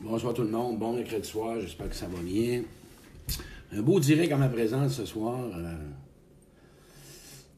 Bonsoir 0.00 0.32
tout 0.32 0.42
le 0.42 0.50
monde, 0.50 0.78
bon 0.78 0.92
mercredi 0.92 1.28
soir, 1.28 1.60
j'espère 1.60 1.88
que 1.88 1.96
ça 1.96 2.06
va 2.06 2.20
bien. 2.20 2.62
Un 3.72 3.82
beau 3.82 3.98
direct 3.98 4.30
à 4.30 4.36
ma 4.36 4.48
présence 4.48 4.94
ce 4.94 5.04
soir. 5.04 5.50
euh, 5.52 5.74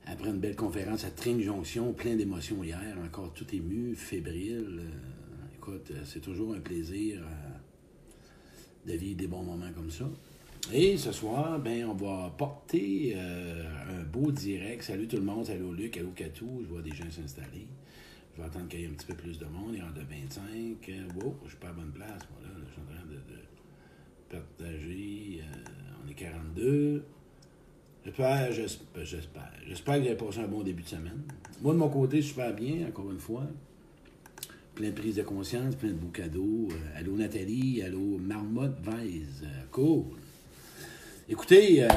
après 0.07 0.31
une 0.31 0.39
belle 0.39 0.57
conférence 0.57 1.05
à 1.05 1.11
Tring 1.11 1.43
Jonction, 1.43 1.93
plein 1.93 2.17
d'émotions 2.17 2.65
hier, 2.65 2.97
encore 3.05 3.35
tout 3.35 3.45
ému, 3.55 3.95
fébrile. 3.95 4.81
Euh, 4.81 5.55
écoute, 5.55 5.91
euh, 5.91 6.01
c'est 6.07 6.21
toujours 6.21 6.55
un 6.55 6.61
plaisir 6.61 7.21
de 8.87 8.93
vivre 8.95 9.19
des 9.19 9.27
bons 9.27 9.43
moments 9.43 9.73
comme 9.77 9.91
ça. 9.91 10.09
Et 10.73 10.97
ce 10.97 11.13
soir, 11.13 11.59
ben, 11.59 11.85
on 11.85 11.95
va 11.95 12.35
porter 12.39 13.17
un 13.19 14.03
beau 14.11 14.33
direct. 14.33 14.83
Salut 14.83 15.07
tout 15.07 15.17
le 15.17 15.25
monde, 15.25 15.45
salut 15.45 15.77
Luc, 15.77 15.99
allô 15.99 16.09
Catou, 16.17 16.63
je 16.63 16.69
vois 16.69 16.81
des 16.81 16.95
gens 16.95 17.11
s'installer. 17.11 17.67
Vais 18.41 18.47
attendre 18.47 18.69
qu'il 18.69 18.81
y 18.81 18.85
ait 18.85 18.89
un 18.89 18.93
petit 18.93 19.07
peu 19.07 19.15
plus 19.15 19.39
de 19.39 19.45
monde. 19.45 19.73
Il 19.75 19.79
y 19.79 19.83
en 19.83 19.89
a 19.89 19.93
de 19.93 20.01
25. 20.01 20.43
Euh, 20.89 21.09
wow, 21.23 21.37
je 21.45 21.51
suis 21.51 21.59
pas 21.59 21.69
à 21.69 21.73
bonne 21.73 21.93
place. 21.93 22.23
Voilà, 22.33 22.55
je 22.67 22.73
suis 22.73 22.81
en 22.81 22.85
train 22.85 23.05
de, 23.07 24.37
partager. 24.39 25.41
Euh, 25.43 26.05
on 26.05 26.11
est 26.11 26.15
42. 26.15 27.05
J'espère, 28.05 28.53
j'espère, 28.53 29.05
j'espère. 29.05 29.53
J'espère 29.67 29.95
que 29.97 30.01
vous 30.01 30.07
avez 30.07 30.17
passé 30.17 30.39
un 30.39 30.49
bon 30.49 30.63
début 30.63 30.83
de 30.83 30.89
semaine. 30.89 31.23
Moi, 31.61 31.75
de 31.75 31.79
mon 31.79 31.91
côté, 31.91 32.23
super 32.23 32.55
bien, 32.55 32.89
encore 32.89 33.11
une 33.11 33.19
fois. 33.19 33.47
Plein 34.75 34.89
de 34.89 34.95
prise 34.95 35.17
de 35.17 35.23
conscience, 35.23 35.75
plein 35.75 35.91
de 35.91 35.95
beaux 35.95 36.09
cadeaux. 36.09 36.69
Euh, 36.71 36.99
allô 36.99 37.17
Nathalie, 37.17 37.83
allô 37.83 38.17
Marmotte 38.19 38.79
Weiss. 38.87 39.43
Euh, 39.43 39.65
cool. 39.71 40.05
Écoutez, 41.29 41.83
euh, 41.83 41.89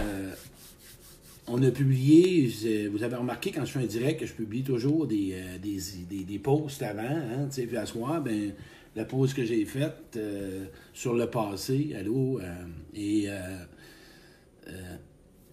on 1.47 1.61
a 1.61 1.71
publié, 1.71 2.87
vous 2.87 3.03
avez 3.03 3.15
remarqué 3.15 3.51
quand 3.51 3.65
je 3.65 3.71
fais 3.71 3.79
un 3.79 3.85
direct 3.85 4.19
que 4.19 4.25
je 4.25 4.33
publie 4.33 4.63
toujours 4.63 5.07
des, 5.07 5.33
euh, 5.33 5.57
des, 5.57 6.23
des, 6.23 6.39
posts 6.39 6.81
avant, 6.81 7.01
hein, 7.03 7.47
tu 7.49 7.55
sais, 7.61 7.67
puis 7.67 7.77
à 7.77 7.85
soir, 7.85 8.21
ben, 8.21 8.53
la 8.95 9.05
pause 9.05 9.33
que 9.33 9.43
j'ai 9.43 9.65
faite 9.65 10.15
euh, 10.15 10.65
sur 10.93 11.13
le 11.13 11.27
passé, 11.27 11.95
allô, 11.99 12.39
euh, 12.39 12.65
et 12.95 13.27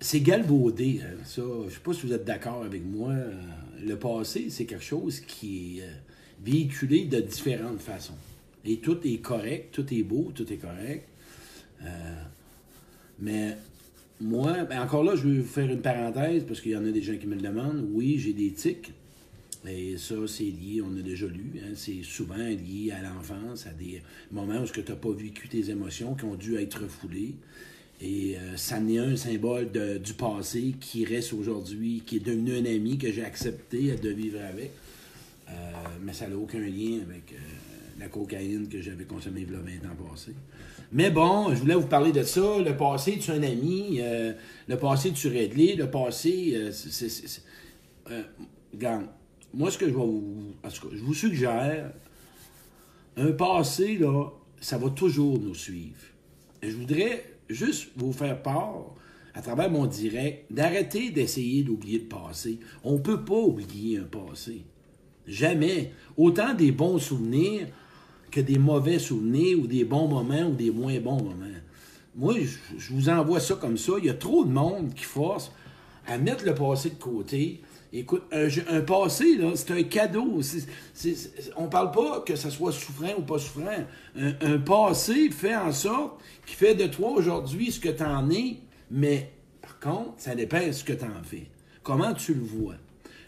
c'est 0.03 0.21
galvaudé, 0.21 1.01
hein, 1.03 1.17
ça, 1.25 1.43
je 1.69 1.75
sais 1.75 1.81
pas 1.81 1.93
si 1.93 2.07
vous 2.07 2.13
êtes 2.13 2.25
d'accord 2.25 2.63
avec 2.63 2.85
moi, 2.85 3.13
le 3.85 3.97
passé, 3.97 4.47
c'est 4.49 4.65
quelque 4.65 4.85
chose 4.85 5.21
qui 5.21 5.81
est 5.81 5.85
véhiculé 6.43 7.05
de 7.05 7.21
différentes 7.21 7.81
façons. 7.81 8.17
Et 8.65 8.77
tout 8.77 8.99
est 9.07 9.19
correct, 9.19 9.71
tout 9.73 9.93
est 9.93 10.03
beau, 10.03 10.33
tout 10.35 10.51
est 10.51 10.57
correct. 10.57 11.07
Mais 13.19 13.57
moi, 14.21 14.65
ben 14.65 14.81
encore 14.83 15.03
là, 15.05 15.15
je 15.17 15.27
vous 15.27 15.43
faire 15.45 15.71
une 15.71 15.81
parenthèse 15.81 16.45
parce 16.47 16.61
qu'il 16.61 16.73
y 16.73 16.77
en 16.77 16.85
a 16.85 16.91
des 16.91 17.03
gens 17.03 17.17
qui 17.17 17.27
me 17.27 17.35
le 17.35 17.41
demandent. 17.41 17.89
Oui, 17.93 18.19
j'ai 18.19 18.33
des 18.33 18.53
tics. 18.53 18.93
Et 19.69 19.99
ça, 19.99 20.15
c'est 20.27 20.45
lié, 20.45 20.81
on 20.83 20.97
a 20.99 21.03
déjà 21.03 21.27
lu, 21.27 21.53
hein, 21.63 21.73
c'est 21.75 22.03
souvent 22.03 22.37
lié 22.37 22.93
à 22.93 23.03
l'enfance, 23.03 23.67
à 23.67 23.71
des 23.73 24.01
moments 24.33 24.63
où 24.63 24.65
tu 24.67 24.81
n'as 24.81 24.97
pas 24.97 25.11
vécu 25.13 25.49
tes 25.49 25.69
émotions 25.69 26.15
qui 26.15 26.25
ont 26.25 26.35
dû 26.35 26.57
être 26.57 26.83
refoulées. 26.85 27.35
Et 28.01 28.37
euh, 28.39 28.57
ça 28.57 28.81
n'est 28.81 28.99
un 28.99 29.17
symbole 29.17 29.71
de- 29.71 29.99
du 29.99 30.15
passé 30.15 30.75
qui 30.81 31.05
reste 31.05 31.35
aujourd'hui, 31.35 32.03
qui 32.07 32.17
est 32.17 32.25
devenu 32.25 32.55
un 32.57 32.65
ami 32.65 32.97
que 32.97 33.13
j'ai 33.13 33.23
accepté 33.23 33.95
de 33.97 34.09
vivre 34.09 34.41
avec. 34.41 34.71
Euh, 35.51 35.53
mais 36.03 36.15
ça 36.15 36.27
n'a 36.27 36.39
aucun 36.39 36.61
lien 36.61 37.01
avec 37.03 37.35
euh, 37.35 37.37
la 38.01 38.09
cocaïne 38.09 38.67
que 38.69 38.81
j'avais 38.81 39.05
consommée 39.05 39.43
il 39.47 39.53
y 39.53 39.55
a 39.55 39.59
20 39.61 39.91
ans 39.91 40.11
passés. 40.11 40.35
Mais 40.91 41.11
bon, 41.11 41.55
je 41.55 41.61
voulais 41.61 41.75
vous 41.75 41.87
parler 41.87 42.11
de 42.13 42.23
ça. 42.25 42.59
Le 42.59 42.77
passé, 42.77 43.19
tu 43.19 43.31
un 43.31 43.43
ami. 43.43 43.99
euh, 44.01 44.33
le 44.67 44.77
passé, 44.77 45.13
tu 45.13 45.29
réglé. 45.29 45.77
Le 45.77 45.89
passé, 45.91 46.53
euh, 46.55 46.73
c'est- 46.73 47.09
c'est- 47.09 47.43
euh, 48.11 48.23
regarde, 48.73 49.07
moi, 49.55 49.71
ce 49.71 49.79
que 49.79 49.85
je 49.87 49.91
vais 49.91 49.97
vous... 49.97 50.55
En 50.65 50.69
tout 50.69 50.89
cas, 50.89 50.95
je 50.97 51.03
vous 51.03 51.15
suggère, 51.15 51.93
un 53.17 53.33
passé, 53.33 53.99
là, 53.99 54.31
ça 54.61 54.79
va 54.79 54.91
toujours 54.91 55.39
nous 55.39 55.55
suivre. 55.55 56.01
Je 56.63 56.75
voudrais 56.77 57.25
juste 57.49 57.91
vous 57.97 58.13
faire 58.13 58.41
part, 58.43 58.95
à 59.35 59.43
travers 59.43 59.71
mon 59.71 59.87
direct, 59.87 60.47
d'arrêter 60.51 61.11
d'essayer 61.11 61.63
d'oublier 61.63 61.99
le 62.01 62.05
passé. 62.07 62.59
On 62.83 62.95
ne 62.95 62.99
peut 62.99 63.25
pas 63.25 63.39
oublier 63.39 63.99
un 63.99 64.05
passé. 64.05 64.63
Jamais. 65.27 65.93
Autant 66.17 66.55
des 66.55 66.73
bons 66.73 66.99
souvenirs 66.99 67.69
que 68.31 68.41
des 68.41 68.59
mauvais 68.59 68.99
souvenirs 68.99 69.59
ou 69.59 69.67
des 69.67 69.85
bons 69.85 70.09
moments 70.09 70.49
ou 70.49 70.55
des 70.55 70.71
moins 70.71 70.99
bons 71.01 71.23
moments. 71.23 71.47
Moi, 72.15 72.35
je, 72.77 72.93
vous 72.93 73.09
envoie 73.09 73.41
ça 73.41 73.55
comme 73.55 73.77
ça. 73.77 73.93
Il 73.99 74.07
y 74.07 74.11
a 74.11 74.15
trop 74.15 74.45
de 74.45 74.51
monde 74.51 74.95
qui 74.95 75.05
force 75.05 75.53
à 76.07 76.19
mettre 76.19 76.45
le 76.45 76.55
passé 76.55 76.91
de 76.91 76.95
côté. 76.97 77.61
Écoute, 77.93 78.23
un, 78.33 78.81
passé, 78.83 79.39
c'est 79.55 79.71
un 79.73 79.83
cadeau. 79.83 80.41
On 81.57 81.67
parle 81.67 81.91
pas 81.91 82.21
que 82.21 82.37
ça 82.37 82.51
soit 82.51 82.73
souffrant 82.73 83.15
ou 83.19 83.23
pas 83.23 83.39
souffrant. 83.39 83.85
Un, 84.17 84.33
un 84.41 84.59
passé 84.59 85.31
fait 85.31 85.57
en 85.57 85.73
sorte 85.73 86.21
qui 86.47 86.55
fait 86.55 86.75
de 86.75 86.87
toi 86.87 87.11
aujourd'hui 87.11 87.73
ce 87.73 87.81
que 87.81 87.89
tu 87.89 88.03
en 88.03 88.31
es, 88.31 88.59
mais 88.91 89.33
par 89.61 89.79
contre, 89.81 90.15
ça 90.19 90.35
dépend 90.35 90.65
de 90.65 90.73
ce 90.73 90.85
que 90.85 90.93
tu 90.93 91.05
en 91.05 91.23
fais. 91.25 91.47
Comment 91.83 92.15
tu 92.15 92.35
le 92.35 92.43
vois? 92.43 92.75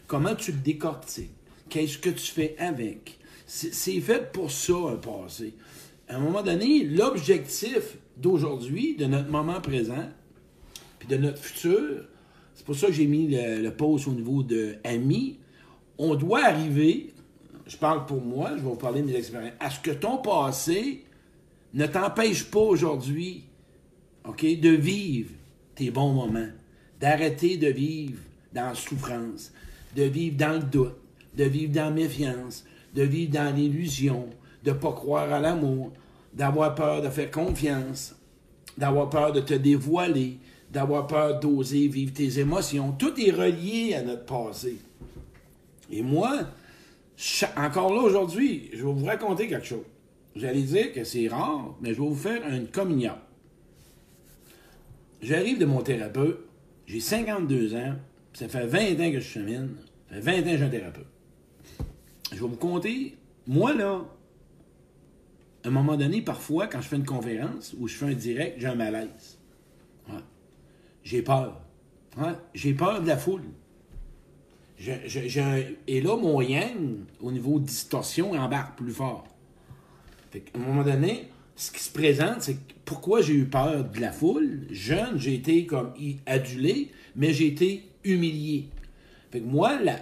Comment 0.07 0.35
tu 0.35 0.51
le 0.51 0.59
décortiques? 0.59 1.31
Qu'est-ce 1.69 1.97
que 1.97 2.09
tu 2.09 2.31
fais 2.31 2.55
avec? 2.59 3.17
C'est 3.45 3.99
fait 3.99 4.31
pour 4.31 4.51
ça, 4.51 4.73
un 4.73 4.95
passé. 4.95 5.53
À 6.07 6.15
un 6.15 6.19
moment 6.19 6.43
donné, 6.43 6.83
l'objectif 6.83 7.97
d'aujourd'hui, 8.17 8.95
de 8.95 9.05
notre 9.05 9.29
moment 9.29 9.59
présent, 9.61 10.09
puis 10.99 11.07
de 11.07 11.17
notre 11.17 11.39
futur, 11.39 12.05
c'est 12.55 12.65
pour 12.65 12.75
ça 12.75 12.87
que 12.87 12.93
j'ai 12.93 13.07
mis 13.07 13.27
le, 13.27 13.61
le 13.61 13.73
au 13.81 14.11
niveau 14.11 14.43
de 14.43 14.75
amis. 14.83 15.37
On 15.97 16.15
doit 16.15 16.45
arriver, 16.45 17.13
je 17.67 17.77
parle 17.77 18.05
pour 18.05 18.21
moi, 18.21 18.51
je 18.51 18.55
vais 18.55 18.61
vous 18.61 18.75
parler 18.75 19.01
de 19.01 19.07
mes 19.07 19.15
expériences, 19.15 19.53
à 19.59 19.69
ce 19.69 19.79
que 19.79 19.91
ton 19.91 20.17
passé 20.17 21.03
ne 21.73 21.85
t'empêche 21.85 22.45
pas 22.45 22.59
aujourd'hui, 22.59 23.43
OK, 24.25 24.43
de 24.43 24.69
vivre 24.69 25.31
tes 25.75 25.91
bons 25.91 26.13
moments, 26.13 26.49
d'arrêter 26.99 27.57
de 27.57 27.67
vivre 27.67 28.19
dans 28.53 28.67
la 28.67 28.75
souffrance, 28.75 29.51
de 29.95 30.03
vivre 30.03 30.37
dans 30.37 30.53
le 30.53 30.63
doute, 30.63 30.95
de 31.35 31.43
vivre 31.43 31.73
dans 31.73 31.85
la 31.85 31.91
méfiance, 31.91 32.63
de 32.93 33.03
vivre 33.03 33.31
dans 33.31 33.55
l'illusion, 33.55 34.27
de 34.63 34.71
ne 34.71 34.75
pas 34.75 34.91
croire 34.91 35.31
à 35.31 35.39
l'amour, 35.39 35.91
d'avoir 36.33 36.75
peur 36.75 37.01
de 37.01 37.09
faire 37.09 37.31
confiance, 37.31 38.15
d'avoir 38.77 39.09
peur 39.09 39.31
de 39.31 39.41
te 39.41 39.53
dévoiler, 39.53 40.37
d'avoir 40.71 41.07
peur 41.07 41.39
d'oser 41.39 41.87
vivre 41.87 42.13
tes 42.13 42.39
émotions. 42.39 42.91
Tout 42.93 43.13
est 43.19 43.31
relié 43.31 43.93
à 43.95 44.03
notre 44.03 44.25
passé. 44.25 44.77
Et 45.91 46.01
moi, 46.01 46.47
encore 47.55 47.93
là 47.93 48.01
aujourd'hui, 48.01 48.69
je 48.73 48.77
vais 48.77 48.91
vous 48.91 49.05
raconter 49.05 49.47
quelque 49.47 49.67
chose. 49.67 49.85
Vous 50.35 50.45
allez 50.45 50.63
dire 50.63 50.91
que 50.93 51.03
c'est 51.03 51.27
rare, 51.27 51.75
mais 51.81 51.93
je 51.93 52.01
vais 52.01 52.07
vous 52.07 52.15
faire 52.15 52.41
une 52.51 52.67
communion. 52.67 53.13
J'arrive 55.21 55.59
de 55.59 55.65
mon 55.65 55.81
thérapeute, 55.81 56.39
j'ai 56.87 56.99
52 56.99 57.75
ans, 57.75 57.95
ça 58.33 58.49
fait 58.49 58.65
20 58.65 58.79
ans 58.99 59.11
que 59.11 59.19
je 59.19 59.27
chemine, 59.27 59.69
ça 60.09 60.15
fait 60.15 60.41
20 60.41 60.47
ans 60.47 60.51
que 60.51 60.57
j'ai 60.57 60.63
un 60.63 60.69
thérapeute. 60.69 61.12
Je 62.33 62.39
vais 62.41 62.47
vous 62.47 62.57
compter, 62.57 63.15
moi 63.47 63.73
là, 63.73 64.05
à 65.63 65.67
un 65.67 65.71
moment 65.71 65.95
donné, 65.95 66.21
parfois, 66.21 66.67
quand 66.67 66.81
je 66.81 66.87
fais 66.87 66.95
une 66.95 67.05
conférence 67.05 67.75
ou 67.79 67.87
je 67.87 67.95
fais 67.95 68.07
un 68.07 68.13
direct, 68.13 68.59
j'ai 68.59 68.67
un 68.67 68.75
malaise. 68.75 69.37
J'ai 71.03 71.21
peur. 71.21 71.61
J'ai 72.53 72.73
peur 72.73 73.01
de 73.01 73.07
la 73.07 73.17
foule. 73.17 73.43
Et 75.87 76.01
là, 76.01 76.15
mon 76.17 76.41
yang, 76.41 77.05
au 77.21 77.31
niveau 77.31 77.59
de 77.59 77.65
distorsion, 77.65 78.31
embarque 78.31 78.77
plus 78.77 78.91
fort. 78.91 79.27
Fait 80.31 80.41
qu'à 80.41 80.59
un 80.59 80.61
moment 80.61 80.83
donné, 80.83 81.29
ce 81.55 81.71
qui 81.71 81.83
se 81.83 81.91
présente, 81.91 82.41
c'est 82.41 82.57
pourquoi 82.83 83.21
j'ai 83.21 83.35
eu 83.35 83.45
peur 83.45 83.85
de 83.85 83.99
la 83.99 84.11
foule? 84.11 84.65
Jeune, 84.71 85.17
j'ai 85.17 85.35
été 85.35 85.65
comme 85.65 85.93
adulé, 86.25 86.91
mais 87.15 87.31
j'ai 87.31 87.47
été 87.47 87.89
humilié. 88.03 88.69
Fait 89.31 89.39
que 89.39 89.45
moi, 89.45 89.75
la, 89.75 89.93
la, 89.93 89.99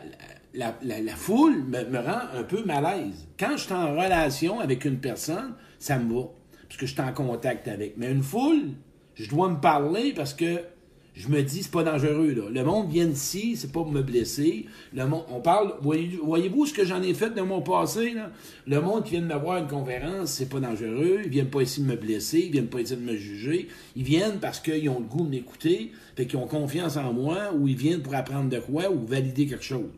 la- 0.53 1.15
foule 1.15 1.63
me, 1.63 1.97
rend 1.99 2.21
un 2.37 2.43
peu 2.43 2.63
malaise. 2.63 3.27
Quand 3.39 3.51
je 3.57 3.63
suis 3.63 3.73
en 3.73 3.91
relation 3.91 4.59
avec 4.59 4.85
une 4.85 4.97
personne, 4.97 5.53
ça 5.79 5.97
me 5.97 6.13
va. 6.13 6.27
Parce 6.67 6.79
que 6.79 6.85
je 6.85 6.91
suis 6.93 7.01
en 7.01 7.13
contact 7.13 7.67
avec. 7.67 7.95
Mais 7.97 8.11
une 8.11 8.23
foule, 8.23 8.69
je 9.15 9.29
dois 9.29 9.49
me 9.49 9.59
parler 9.59 10.13
parce 10.15 10.33
que 10.33 10.59
je 11.13 11.27
me 11.27 11.41
dis, 11.43 11.63
c'est 11.63 11.71
pas 11.71 11.83
dangereux. 11.83 12.31
Là. 12.33 12.43
Le 12.49 12.63
monde 12.63 12.89
vient 12.89 13.07
ici, 13.07 13.57
c'est 13.57 13.67
pas 13.73 13.81
pour 13.81 13.91
me 13.91 14.01
blesser. 14.01 14.67
Le 14.93 15.05
monde, 15.05 15.25
on 15.29 15.41
parle, 15.41 15.73
voyez- 15.81 16.17
voyez-vous 16.23 16.65
ce 16.67 16.73
que 16.73 16.85
j'en 16.85 17.01
ai 17.01 17.13
fait 17.13 17.31
de 17.31 17.41
mon 17.41 17.61
passé? 17.61 18.15
Le 18.65 18.79
monde 18.79 19.03
qui 19.03 19.11
vient 19.11 19.21
de 19.21 19.25
me 19.25 19.35
voir 19.37 19.57
à 19.57 19.59
une 19.59 19.67
conférence, 19.67 20.31
c'est 20.31 20.47
pas 20.47 20.61
dangereux. 20.61 21.19
Ils 21.25 21.29
viennent 21.29 21.49
pas 21.49 21.61
ici 21.61 21.81
de 21.81 21.87
me 21.87 21.97
blesser, 21.97 22.39
ils 22.39 22.51
viennent 22.51 22.67
pas 22.69 22.79
ici 22.79 22.95
de 22.95 23.01
me 23.01 23.17
juger. 23.17 23.67
Ils 23.97 24.03
viennent 24.03 24.39
parce 24.39 24.61
qu'ils 24.61 24.87
ont 24.89 24.99
le 24.99 25.05
goût 25.05 25.25
de 25.25 25.29
m'écouter, 25.31 25.91
fait 26.15 26.25
qu'ils 26.25 26.39
ont 26.39 26.47
confiance 26.47 26.95
en 26.95 27.11
moi, 27.11 27.53
ou 27.53 27.67
ils 27.67 27.75
viennent 27.75 28.01
pour 28.01 28.15
apprendre 28.15 28.49
de 28.49 28.59
quoi, 28.59 28.89
ou 28.89 29.05
valider 29.05 29.45
quelque 29.47 29.65
chose. 29.65 29.89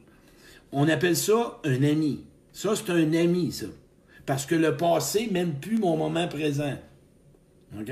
On 0.74 0.90
appelle 0.90 1.16
ça 1.16 1.60
un 1.64 1.84
ami. 1.84 2.24
Ça, 2.52 2.76
c'est 2.76 2.92
un 2.92 3.14
ami, 3.14 3.52
ça. 3.52 3.68
Parce 4.26 4.46
que 4.46 4.56
le 4.56 4.76
passé 4.76 5.30
mène 5.32 5.54
plus 5.54 5.78
mon 5.78 5.96
moment 5.96 6.28
présent. 6.28 6.74
OK? 7.80 7.92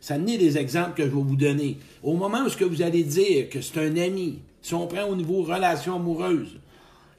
Ça 0.00 0.18
n'est 0.18 0.38
des 0.38 0.58
exemples 0.58 0.94
que 0.94 1.02
je 1.02 1.08
vais 1.08 1.22
vous 1.22 1.36
donner. 1.36 1.78
Au 2.02 2.14
moment 2.14 2.42
où 2.44 2.48
ce 2.48 2.56
que 2.56 2.64
vous 2.64 2.82
allez 2.82 3.02
dire 3.02 3.48
que 3.48 3.60
c'est 3.60 3.78
un 3.78 3.96
ami, 3.96 4.40
si 4.62 4.74
on 4.74 4.86
prend 4.86 5.04
au 5.04 5.16
niveau 5.16 5.42
relation 5.42 5.96
amoureuse, 5.96 6.60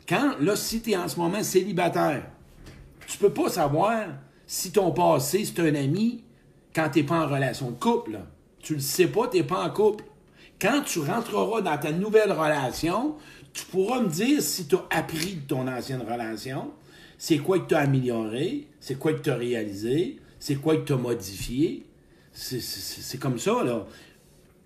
quand, 0.07 0.35
là, 0.39 0.55
si 0.55 0.81
tu 0.81 0.91
es 0.91 0.97
en 0.97 1.07
ce 1.07 1.17
moment 1.17 1.43
célibataire, 1.43 2.23
tu 3.07 3.17
peux 3.17 3.31
pas 3.31 3.49
savoir 3.49 4.05
si 4.45 4.71
ton 4.71 4.91
passé, 4.91 5.45
c'est 5.45 5.59
un 5.61 5.75
ami, 5.75 6.23
quand 6.73 6.89
tu 6.89 6.99
n'es 6.99 7.05
pas 7.05 7.25
en 7.25 7.27
relation 7.27 7.71
de 7.71 7.75
couple, 7.75 8.11
là, 8.13 8.27
tu 8.59 8.75
le 8.75 8.79
sais 8.79 9.07
pas, 9.07 9.27
tu 9.27 9.37
n'es 9.37 9.43
pas 9.43 9.63
en 9.63 9.69
couple. 9.69 10.03
Quand 10.59 10.81
tu 10.85 10.99
rentreras 10.99 11.61
dans 11.61 11.77
ta 11.77 11.91
nouvelle 11.91 12.31
relation, 12.31 13.15
tu 13.53 13.65
pourras 13.65 14.01
me 14.01 14.09
dire 14.09 14.41
si 14.41 14.67
tu 14.67 14.75
as 14.75 14.85
appris 14.89 15.35
de 15.35 15.47
ton 15.47 15.67
ancienne 15.67 16.01
relation, 16.01 16.71
c'est 17.17 17.37
quoi 17.39 17.59
que 17.59 17.67
tu 17.67 17.75
as 17.75 17.79
amélioré, 17.79 18.67
c'est 18.79 18.97
quoi 18.97 19.13
que 19.13 19.21
tu 19.21 19.29
as 19.29 19.35
réalisé, 19.35 20.19
c'est 20.39 20.55
quoi 20.55 20.77
que 20.77 20.85
tu 20.85 20.93
as 20.93 20.97
modifié. 20.97 21.85
C'est 22.31 23.19
comme 23.19 23.39
ça, 23.39 23.63
là. 23.63 23.85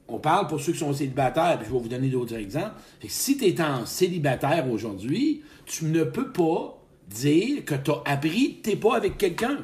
On 0.07 0.19
parle 0.19 0.47
pour 0.47 0.59
ceux 0.59 0.73
qui 0.73 0.79
sont 0.79 0.93
célibataires, 0.93 1.57
puis 1.57 1.67
je 1.67 1.73
vais 1.73 1.79
vous 1.79 1.87
donner 1.87 2.09
d'autres 2.09 2.35
exemples. 2.35 2.75
si 3.07 3.37
tu 3.37 3.45
es 3.45 3.61
en 3.61 3.85
célibataire 3.85 4.69
aujourd'hui, 4.69 5.41
tu 5.65 5.85
ne 5.85 6.03
peux 6.03 6.31
pas 6.31 6.79
dire 7.07 7.65
que 7.65 7.75
tu 7.75 7.91
as 7.91 8.01
appris, 8.05 8.59
tu 8.63 8.71
n'es 8.71 8.75
pas 8.75 8.97
avec 8.97 9.17
quelqu'un. 9.17 9.59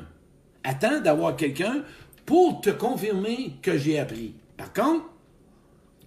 Attends 0.63 1.01
d'avoir 1.01 1.35
quelqu'un 1.35 1.83
pour 2.25 2.61
te 2.61 2.69
confirmer 2.69 3.53
que 3.61 3.77
j'ai 3.77 3.99
appris. 3.99 4.33
Par 4.57 4.73
contre, 4.73 5.05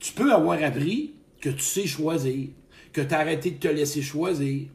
tu 0.01 0.13
peux 0.13 0.33
avoir 0.33 0.63
appris 0.63 1.15
que 1.41 1.51
tu 1.51 1.63
sais 1.63 1.87
choisir, 1.87 2.49
que 2.93 3.01
tu 3.01 3.15
as 3.15 3.19
arrêté 3.19 3.51
de 3.51 3.59
te 3.59 3.69
laisser 3.69 4.03
choisir, 4.03 4.67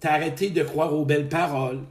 tu 0.00 0.06
as 0.06 0.12
arrêté 0.12 0.50
de 0.50 0.62
croire 0.62 0.94
aux 0.94 1.04
belles 1.04 1.28
paroles, 1.28 1.82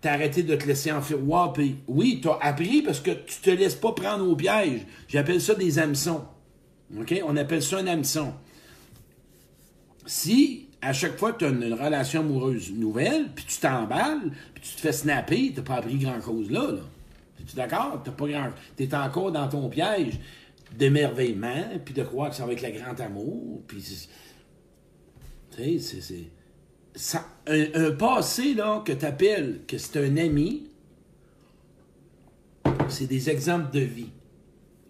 tu 0.00 0.08
as 0.08 0.12
arrêté 0.12 0.42
de 0.42 0.56
te 0.56 0.66
laisser 0.66 0.90
enfirouaper. 0.90 1.76
Oui, 1.86 2.20
tu 2.20 2.28
as 2.28 2.38
appris 2.40 2.82
parce 2.82 3.00
que 3.00 3.10
tu 3.10 3.40
te 3.40 3.50
laisses 3.50 3.76
pas 3.76 3.92
prendre 3.92 4.28
au 4.28 4.34
piège. 4.34 4.80
J'appelle 5.08 5.40
ça 5.40 5.54
des 5.54 5.78
hameçons. 5.78 6.24
OK? 6.98 7.22
On 7.26 7.36
appelle 7.36 7.62
ça 7.62 7.78
un 7.78 7.86
hameçon. 7.86 8.32
Si 10.04 10.68
à 10.82 10.92
chaque 10.92 11.16
fois 11.16 11.32
tu 11.32 11.44
as 11.44 11.48
une, 11.48 11.72
relation 11.72 12.20
amoureuse 12.20 12.72
nouvelle, 12.72 13.28
puis 13.34 13.44
tu 13.46 13.58
t'emballes, 13.58 14.32
puis 14.54 14.62
tu 14.62 14.74
te 14.74 14.80
fais 14.80 14.92
snapper, 14.92 15.52
tu 15.54 15.62
pas 15.62 15.76
appris 15.76 15.96
grand-chose 15.96 16.50
là. 16.50 16.72
là. 16.72 16.80
Es-tu 17.40 17.56
d'accord? 17.56 18.02
Tu 18.76 18.82
es 18.82 18.94
encore 18.94 19.30
dans 19.30 19.48
ton 19.48 19.68
piège 19.68 20.18
d'émerveillement, 20.76 21.78
puis 21.84 21.94
de 21.94 22.02
croire 22.02 22.30
que 22.30 22.36
ça 22.36 22.46
va 22.46 22.52
être 22.52 22.62
le 22.62 22.70
grand 22.70 22.98
amour, 23.00 23.62
puis... 23.66 24.08
C'est... 25.56 26.30
Ça, 26.94 27.26
un, 27.46 27.90
passé 27.92 28.54
là, 28.54 28.82
que 28.84 28.92
tu 28.92 29.04
appelles 29.04 29.60
que 29.66 29.78
c'est 29.78 30.04
un 30.04 30.16
ami, 30.18 30.68
c'est 32.88 33.06
des 33.06 33.30
exemples 33.30 33.72
de 33.72 33.80
vie. 33.80 34.10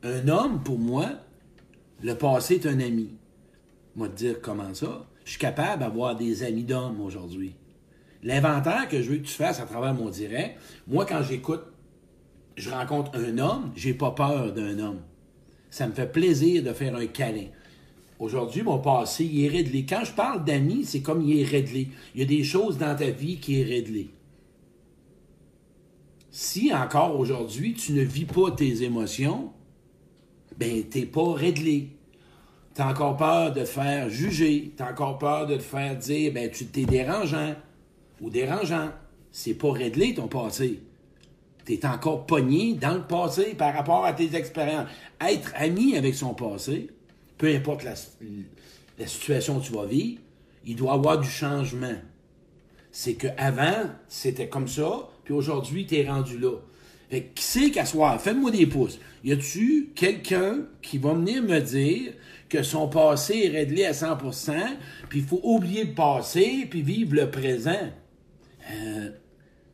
Un 0.03 0.27
homme, 0.29 0.63
pour 0.63 0.79
moi, 0.79 1.09
le 2.03 2.15
passé 2.15 2.55
est 2.55 2.67
un 2.67 2.81
ami. 2.81 3.11
Moi, 3.95 4.09
te 4.09 4.17
dire 4.17 4.41
comment 4.41 4.75
ça 4.75 5.07
je 5.25 5.31
suis 5.31 5.39
capable 5.39 5.81
d'avoir 5.81 6.17
des 6.17 6.43
amis 6.43 6.65
d'hommes 6.65 7.01
aujourd'hui. 7.01 7.55
L'inventaire 8.23 8.89
que 8.89 9.03
je 9.03 9.11
veux 9.11 9.17
que 9.19 9.27
tu 9.27 9.35
fasses 9.35 9.61
à 9.61 9.67
travers 9.67 9.95
mon 9.95 10.09
direct, 10.09 10.59
moi, 10.87 11.07
quand 11.07 11.23
j'écoute, 11.23 11.63
je 12.57 12.71
rencontre 12.71 13.13
un 13.15 13.39
homme, 13.39 13.73
j'ai 13.75 13.95
pas 13.95 14.13
peur 14.13 14.53
d'un 14.53 14.79
homme. 14.79 15.01
Ça 15.71 15.87
me 15.87 15.93
fait 15.93 16.11
plaisir 16.11 16.63
de 16.63 16.73
faire 16.73 16.95
un 16.95 17.07
câlin. 17.07 17.47
Aujourd'hui, 18.19 18.63
mon 18.63 18.79
passé, 18.79 19.25
il 19.25 19.45
est 19.45 19.49
réglé. 19.49 19.85
Quand 19.85 20.05
je 20.05 20.13
parle 20.13 20.45
d'amis, 20.45 20.85
c'est 20.85 21.03
comme 21.03 21.23
il 21.23 21.41
est 21.41 21.45
réglé. 21.45 21.89
Il 22.15 22.21
y 22.21 22.25
a 22.25 22.27
des 22.27 22.45
choses 22.45 22.79
dans 22.79 22.95
ta 22.95 23.11
vie 23.11 23.39
qui 23.39 23.61
est 23.61 23.65
réglé. 23.65 24.11
Si 26.31 26.73
encore 26.73 27.19
aujourd'hui, 27.19 27.75
tu 27.75 27.93
ne 27.93 28.03
vis 28.03 28.25
pas 28.25 28.51
tes 28.53 28.85
émotions, 28.85 29.53
ben, 30.57 30.83
t'es 30.85 31.05
pas 31.05 31.35
réglé. 31.35 31.91
T'as 32.75 32.91
encore 32.91 33.17
peur 33.17 33.53
de 33.53 33.61
te 33.61 33.65
faire 33.67 34.09
juger. 34.09 34.73
T'as 34.77 34.93
encore 34.93 35.19
peur 35.19 35.47
de 35.47 35.57
te 35.57 35.63
faire 35.63 35.97
dire, 35.97 36.33
ben, 36.33 36.51
tu 36.51 36.67
t'es 36.67 36.85
dérangeant 36.85 37.55
ou 38.21 38.31
dérangeant. 38.31 38.91
C'est 39.31 39.55
pas 39.55 39.73
réglé 39.73 40.15
ton 40.15 40.29
passé. 40.29 40.81
T'es 41.65 41.85
encore 41.87 42.27
pogné 42.27 42.75
dans 42.75 42.95
le 42.95 43.03
passé 43.03 43.55
par 43.55 43.75
rapport 43.75 44.05
à 44.05 44.13
tes 44.13 44.35
expériences. 44.35 44.89
Être 45.21 45.53
ami 45.57 45.97
avec 45.97 46.15
son 46.15 46.35
passé, 46.35 46.91
peu 47.43 47.49
importe 47.49 47.83
la, 47.83 47.97
situation 49.05 49.59
que 49.59 49.67
tu 49.67 49.73
vas 49.73 49.85
vivre, 49.85 50.21
il 50.65 50.77
doit 50.77 50.93
avoir 50.93 51.19
du 51.19 51.29
changement. 51.29 51.97
C'est 52.93 53.15
qu'avant, 53.15 53.91
c'était 54.07 54.47
comme 54.47 54.69
ça, 54.69 55.09
puis 55.25 55.35
aujourd'hui, 55.35 55.85
tu 55.85 55.97
es 55.97 56.09
rendu 56.09 56.39
là. 56.39 56.53
Fait 57.11 57.33
qui 57.35 57.43
c'est 57.43 57.73
qu'à 57.73 57.85
soir? 57.85 58.21
Faites-moi 58.21 58.53
des 58.53 58.69
pouces. 58.69 59.01
Y 59.25 59.33
a-tu 59.33 59.91
quelqu'un 59.97 60.67
qui 60.83 60.99
va 60.99 61.15
venir 61.15 61.43
me 61.43 61.59
dire 61.59 62.13
que 62.49 62.63
son 62.63 62.87
passé 62.87 63.47
est 63.47 63.49
réglé 63.49 63.87
à 63.87 63.93
100%, 63.93 64.53
puis 65.09 65.19
il 65.19 65.25
faut 65.25 65.41
oublier 65.43 65.83
le 65.83 65.95
passé, 65.95 66.69
puis 66.71 66.83
vivre 66.83 67.17
le 67.17 67.29
présent? 67.29 67.91
Euh, 68.71 69.11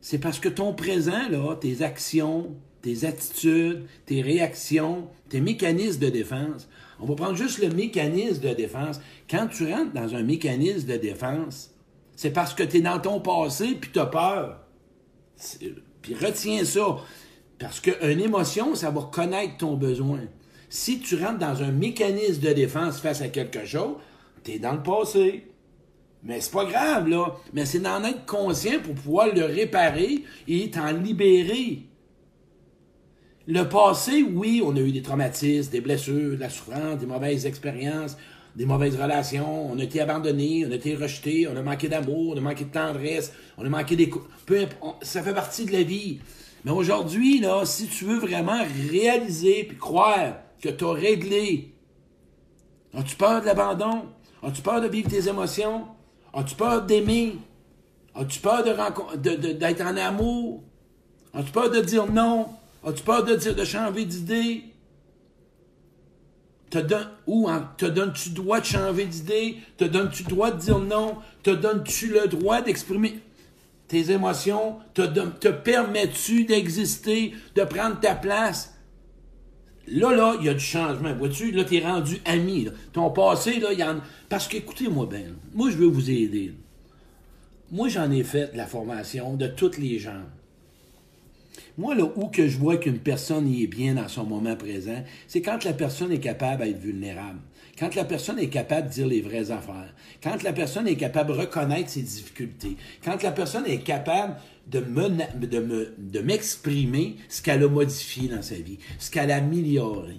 c'est 0.01 0.17
parce 0.17 0.39
que 0.39 0.49
ton 0.49 0.73
présent, 0.73 1.29
là, 1.29 1.55
tes 1.55 1.83
actions, 1.83 2.55
tes 2.81 3.05
attitudes, 3.05 3.85
tes 4.07 4.23
réactions, 4.23 5.07
tes 5.29 5.39
mécanismes 5.39 5.99
de 5.99 6.09
défense, 6.09 6.67
on 6.99 7.05
va 7.05 7.15
prendre 7.15 7.35
juste 7.35 7.59
le 7.59 7.69
mécanisme 7.69 8.41
de 8.41 8.53
défense. 8.53 8.99
Quand 9.29 9.47
tu 9.47 9.71
rentres 9.71 9.93
dans 9.93 10.15
un 10.15 10.23
mécanisme 10.23 10.87
de 10.87 10.97
défense, 10.97 11.73
c'est 12.15 12.31
parce 12.31 12.53
que 12.53 12.63
tu 12.63 12.77
es 12.77 12.81
dans 12.81 12.99
ton 12.99 13.21
passé, 13.21 13.75
puis 13.79 13.91
tu 13.91 13.99
as 13.99 14.05
peur. 14.05 14.59
Puis 16.01 16.15
retiens 16.15 16.65
ça. 16.65 16.97
Parce 17.57 17.79
qu'une 17.79 18.19
émotion, 18.19 18.75
ça 18.75 18.89
va 18.89 19.01
reconnaître 19.01 19.57
ton 19.57 19.75
besoin. 19.75 20.21
Si 20.69 20.99
tu 20.99 21.15
rentres 21.15 21.39
dans 21.39 21.63
un 21.63 21.71
mécanisme 21.71 22.41
de 22.41 22.53
défense 22.53 22.99
face 22.99 23.21
à 23.21 23.29
quelque 23.29 23.65
chose, 23.65 23.95
tu 24.43 24.51
es 24.51 24.59
dans 24.59 24.73
le 24.73 24.83
passé. 24.83 25.47
Mais 26.23 26.41
c'est 26.41 26.51
pas 26.51 26.65
grave, 26.65 27.07
là. 27.07 27.35
Mais 27.53 27.65
c'est 27.65 27.79
d'en 27.79 28.03
être 28.03 28.25
conscient 28.25 28.79
pour 28.83 28.93
pouvoir 28.93 29.33
le 29.33 29.45
réparer 29.45 30.23
et 30.47 30.69
t'en 30.69 30.91
libérer. 30.91 31.88
Le 33.51 33.63
passé, 33.63 34.21
oui, 34.21 34.61
on 34.63 34.75
a 34.75 34.79
eu 34.79 34.91
des 34.91 35.01
traumatismes, 35.01 35.71
des 35.71 35.81
blessures, 35.81 36.35
de 36.35 36.39
la 36.39 36.51
souffrance, 36.51 36.99
des 36.99 37.07
mauvaises 37.07 37.47
expériences, 37.47 38.15
des 38.55 38.67
mauvaises 38.67 38.95
relations, 38.95 39.71
on 39.71 39.79
a 39.79 39.83
été 39.83 40.01
abandonné, 40.01 40.67
on 40.67 40.71
a 40.71 40.75
été 40.75 40.95
rejeté, 40.95 41.47
on 41.47 41.57
a 41.57 41.63
manqué 41.63 41.87
d'amour, 41.87 42.33
on 42.35 42.37
a 42.37 42.41
manqué 42.41 42.65
de 42.65 42.69
tendresse, 42.69 43.33
on 43.57 43.65
a 43.65 43.69
manqué 43.69 43.95
d'écoute. 43.95 44.21
Peu 44.45 44.67
ça 45.01 45.23
fait 45.23 45.33
partie 45.33 45.65
de 45.65 45.71
la 45.71 45.81
vie. 45.81 46.19
Mais 46.63 46.69
aujourd'hui, 46.69 47.39
là, 47.39 47.65
si 47.65 47.87
tu 47.87 48.05
veux 48.05 48.19
vraiment 48.19 48.61
réaliser 48.91 49.63
puis 49.63 49.77
croire 49.77 50.35
que 50.61 50.69
tu 50.69 50.85
as 50.85 50.91
réglé. 50.91 51.73
As-tu 52.93 53.15
peur 53.15 53.41
de 53.41 53.47
l'abandon? 53.47 54.03
As-tu 54.43 54.61
peur 54.61 54.79
de 54.79 54.87
vivre 54.87 55.09
tes 55.09 55.27
émotions? 55.27 55.87
As-tu 56.35 56.53
peur 56.53 56.83
d'aimer? 56.83 57.33
As-tu 58.13 58.41
peur 58.41 58.63
d'être 59.17 59.81
en 59.81 59.97
amour? 59.97 60.61
As-tu 61.33 61.51
peur 61.51 61.71
de 61.71 61.81
dire 61.81 62.05
non? 62.05 62.45
As-tu 62.83 63.03
peur 63.03 63.23
de 63.25 63.35
dire 63.35 63.55
de 63.55 63.65
changer 63.65 64.05
d'idée? 64.05 64.63
Te 66.69 66.77
ou 67.25 67.49
te 67.77 67.85
donnes-tu 67.85 68.29
le 68.29 68.35
droit 68.35 68.59
de 68.59 68.65
changer 68.65 69.05
d'idée? 69.05 69.57
Te 69.77 69.85
donnes-tu 69.85 70.23
le 70.23 70.29
droit 70.29 70.51
de 70.51 70.59
dire 70.59 70.79
non? 70.79 71.17
Te 71.43 71.49
donnes-tu 71.49 72.07
le 72.07 72.27
droit 72.27 72.61
d'exprimer 72.61 73.19
tes 73.87 74.11
émotions? 74.11 74.77
Te, 74.93 75.49
permets-tu 75.49 76.45
d'exister, 76.45 77.33
de 77.55 77.63
prendre 77.63 77.99
ta 77.99 78.15
place? 78.15 78.75
Là, 79.87 80.15
là, 80.15 80.35
il 80.39 80.45
y 80.45 80.49
a 80.49 80.53
du 80.53 80.63
changement. 80.63 81.13
Vois-tu, 81.15 81.51
là, 81.51 81.63
t'es 81.63 81.79
rendu 81.79 82.21
ami. 82.23 82.67
Ton 82.93 83.09
passé, 83.09 83.59
là, 83.59 83.69
il 83.73 83.79
y 83.79 83.83
en... 83.83 83.99
Parce 84.29 84.47
que, 84.47 84.57
écoutez-moi 84.57 85.07
bien, 85.07 85.25
moi, 85.53 85.71
je 85.71 85.77
veux 85.77 85.87
vous 85.87 86.11
aider. 86.11 86.53
Moi, 87.71 87.87
j'en 87.87 88.11
ai 88.11 88.23
fait 88.23 88.51
la 88.53 88.67
formation 88.67 89.35
de 89.35 89.47
tous 89.47 89.77
les 89.77 89.97
gens. 89.97 90.21
Moi, 91.77 91.95
là, 91.95 92.03
où 92.15 92.27
que 92.27 92.47
je 92.47 92.57
vois 92.57 92.77
qu'une 92.77 92.99
personne 92.99 93.47
y 93.47 93.63
est 93.63 93.67
bien 93.67 93.95
dans 93.95 94.07
son 94.07 94.25
moment 94.25 94.55
présent, 94.55 95.03
c'est 95.27 95.41
quand 95.41 95.63
la 95.63 95.73
personne 95.73 96.11
est 96.11 96.19
capable 96.19 96.63
d'être 96.63 96.79
vulnérable. 96.79 97.39
Quand 97.77 97.95
la 97.95 98.03
personne 98.03 98.39
est 98.39 98.49
capable 98.49 98.89
de 98.89 98.93
dire 98.93 99.07
les 99.07 99.21
vraies 99.21 99.51
affaires. 99.51 99.93
Quand 100.21 100.43
la 100.43 100.51
personne 100.51 100.87
est 100.87 100.97
capable 100.97 101.33
de 101.33 101.39
reconnaître 101.39 101.89
ses 101.89 102.01
difficultés. 102.01 102.75
Quand 103.03 103.23
la 103.23 103.31
personne 103.31 103.65
est 103.65 103.79
capable 103.79 104.35
de, 104.67 104.81
me, 104.81 105.09
de, 105.97 106.19
m'exprimer 106.19 107.15
ce 107.29 107.41
qu'elle 107.41 107.63
a 107.63 107.67
modifié 107.69 108.27
dans 108.27 108.41
sa 108.41 108.55
vie, 108.55 108.79
ce 108.99 109.09
qu'elle 109.09 109.31
a 109.31 109.37
amélioré. 109.37 110.17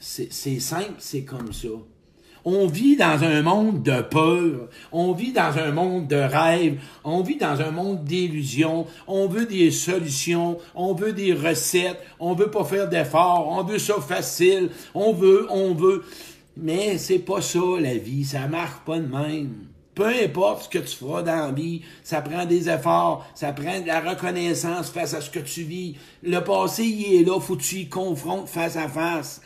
C'est, 0.00 0.60
simple, 0.60 0.94
c'est 0.98 1.22
comme 1.22 1.52
ça. 1.52 1.68
On 2.44 2.66
vit 2.66 2.96
dans 2.96 3.24
un 3.24 3.40
monde 3.40 3.82
de 3.82 4.02
peur, 4.02 4.68
on 4.92 5.12
vit 5.12 5.32
dans 5.32 5.56
un 5.56 5.70
monde 5.72 6.06
de 6.08 6.16
rêve, 6.16 6.78
on 7.02 7.22
vit 7.22 7.36
dans 7.36 7.60
un 7.62 7.70
monde 7.70 8.04
d'illusions, 8.04 8.86
on 9.06 9.28
veut 9.28 9.46
des 9.46 9.70
solutions, 9.70 10.58
on 10.74 10.92
veut 10.92 11.14
des 11.14 11.32
recettes, 11.32 12.02
on 12.20 12.34
veut 12.34 12.50
pas 12.50 12.64
faire 12.64 12.88
d'efforts, 12.88 13.48
on 13.48 13.62
veut 13.64 13.78
ça 13.78 13.94
facile, 14.00 14.68
on 14.94 15.12
veut, 15.14 15.46
on 15.50 15.72
veut. 15.72 16.04
Mais 16.56 16.98
c'est 16.98 17.18
pas 17.18 17.40
ça 17.40 17.60
la 17.80 17.96
vie, 17.96 18.24
ça 18.24 18.46
marche 18.46 18.80
pas 18.84 18.98
de 18.98 19.06
même. 19.06 19.66
Peu 19.94 20.08
importe 20.08 20.64
ce 20.64 20.68
que 20.68 20.78
tu 20.78 20.96
feras 20.96 21.22
dans 21.22 21.46
la 21.46 21.52
vie, 21.52 21.82
ça 22.02 22.20
prend 22.20 22.44
des 22.44 22.68
efforts, 22.68 23.26
ça 23.34 23.52
prend 23.52 23.80
de 23.80 23.86
la 23.86 24.00
reconnaissance 24.00 24.90
face 24.90 25.14
à 25.14 25.20
ce 25.20 25.30
que 25.30 25.38
tu 25.38 25.62
vis. 25.62 25.96
Le 26.22 26.40
passé, 26.40 26.84
il 26.84 27.20
est 27.20 27.24
là, 27.24 27.38
faut 27.40 27.56
que 27.56 27.62
tu 27.62 27.76
y 27.76 27.88
confrontes 27.88 28.48
face 28.48 28.76
à 28.76 28.88
face. 28.88 29.40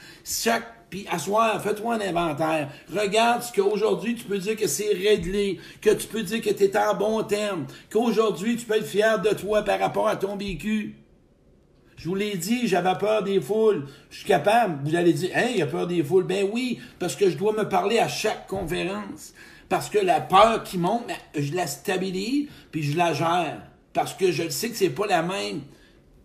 Puis 0.90 1.06
asseoir, 1.10 1.62
fais-toi 1.62 1.94
un 1.94 2.00
inventaire. 2.00 2.70
Regarde 2.92 3.42
ce 3.42 3.52
qu'aujourd'hui 3.52 4.14
tu 4.14 4.24
peux 4.24 4.38
dire 4.38 4.56
que 4.56 4.66
c'est 4.66 4.92
réglé, 4.92 5.60
que 5.80 5.90
tu 5.90 6.06
peux 6.06 6.22
dire 6.22 6.40
que 6.40 6.50
tu 6.50 6.64
es 6.64 6.76
en 6.76 6.94
bon 6.94 7.22
terme, 7.22 7.66
qu'aujourd'hui 7.90 8.56
tu 8.56 8.66
peux 8.66 8.76
être 8.76 8.86
fier 8.86 9.20
de 9.20 9.30
toi 9.30 9.62
par 9.62 9.78
rapport 9.78 10.08
à 10.08 10.16
ton 10.16 10.36
vécu. 10.36 10.96
Je 11.98 12.08
vous 12.08 12.14
l'ai 12.14 12.36
dit, 12.36 12.68
j'avais 12.68 12.96
peur 12.96 13.24
des 13.24 13.40
foules. 13.40 13.88
Je 14.08 14.18
suis 14.18 14.26
capable. 14.26 14.88
Vous 14.88 14.94
allez 14.94 15.12
dire, 15.12 15.30
hein, 15.34 15.48
il 15.52 15.60
a 15.60 15.66
peur 15.66 15.88
des 15.88 16.04
foules. 16.04 16.24
Ben 16.24 16.48
oui, 16.52 16.80
parce 17.00 17.16
que 17.16 17.28
je 17.28 17.36
dois 17.36 17.52
me 17.52 17.68
parler 17.68 17.98
à 17.98 18.06
chaque 18.06 18.46
conférence. 18.46 19.34
Parce 19.68 19.90
que 19.90 19.98
la 19.98 20.20
peur 20.20 20.62
qui 20.62 20.78
monte, 20.78 21.10
je 21.36 21.52
la 21.54 21.66
stabilise, 21.66 22.48
puis 22.70 22.84
je 22.84 22.96
la 22.96 23.12
gère. 23.12 23.62
Parce 23.92 24.14
que 24.14 24.30
je 24.30 24.48
sais 24.48 24.70
que 24.70 24.76
c'est 24.76 24.90
pas 24.90 25.08
la 25.08 25.22
même 25.22 25.62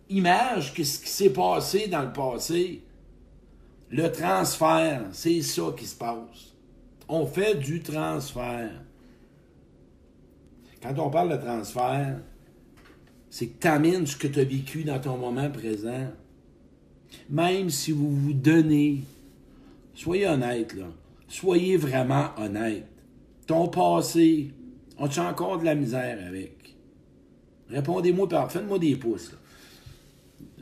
image 0.08 0.74
que 0.74 0.84
ce 0.84 1.00
qui 1.00 1.10
s'est 1.10 1.30
passé 1.30 1.88
dans 1.88 2.02
le 2.02 2.12
passé. 2.12 2.80
Le 3.96 4.10
transfert, 4.10 5.02
c'est 5.12 5.40
ça 5.42 5.72
qui 5.78 5.86
se 5.86 5.94
passe. 5.94 6.52
On 7.08 7.26
fait 7.26 7.54
du 7.54 7.80
transfert. 7.80 8.72
Quand 10.82 10.98
on 10.98 11.10
parle 11.10 11.30
de 11.30 11.36
transfert, 11.36 12.18
c'est 13.30 13.46
que 13.46 13.60
tu 13.60 13.68
amènes 13.68 14.04
ce 14.04 14.16
que 14.16 14.26
tu 14.26 14.40
as 14.40 14.44
vécu 14.44 14.82
dans 14.82 14.98
ton 14.98 15.16
moment 15.16 15.48
présent. 15.48 16.08
Même 17.30 17.70
si 17.70 17.92
vous 17.92 18.10
vous 18.10 18.32
donnez, 18.32 19.04
soyez 19.94 20.26
honnête, 20.26 20.74
là. 20.74 20.86
Soyez 21.28 21.76
vraiment 21.76 22.30
honnête. 22.36 22.88
Ton 23.46 23.68
passé, 23.68 24.50
on 24.98 25.06
tu 25.06 25.20
encore 25.20 25.60
de 25.60 25.66
la 25.66 25.76
misère 25.76 26.18
avec? 26.26 26.74
Répondez-moi 27.70 28.28
par. 28.28 28.50
Faites-moi 28.50 28.80
des 28.80 28.96
pouces, 28.96 29.30
là. 29.30 29.38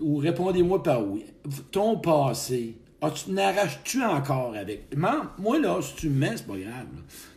Ou 0.02 0.18
répondez-moi 0.18 0.82
par 0.82 1.10
oui. 1.10 1.24
Ton 1.70 1.98
passé, 1.98 2.76
tu 3.10 3.32
n'arraches-tu 3.32 4.02
encore 4.02 4.54
avec? 4.54 4.94
Moi, 4.96 5.58
là, 5.58 5.80
si 5.82 5.94
tu 5.96 6.08
me 6.08 6.20
mets, 6.20 6.36
c'est 6.36 6.46
pas 6.46 6.56
grave. 6.56 6.86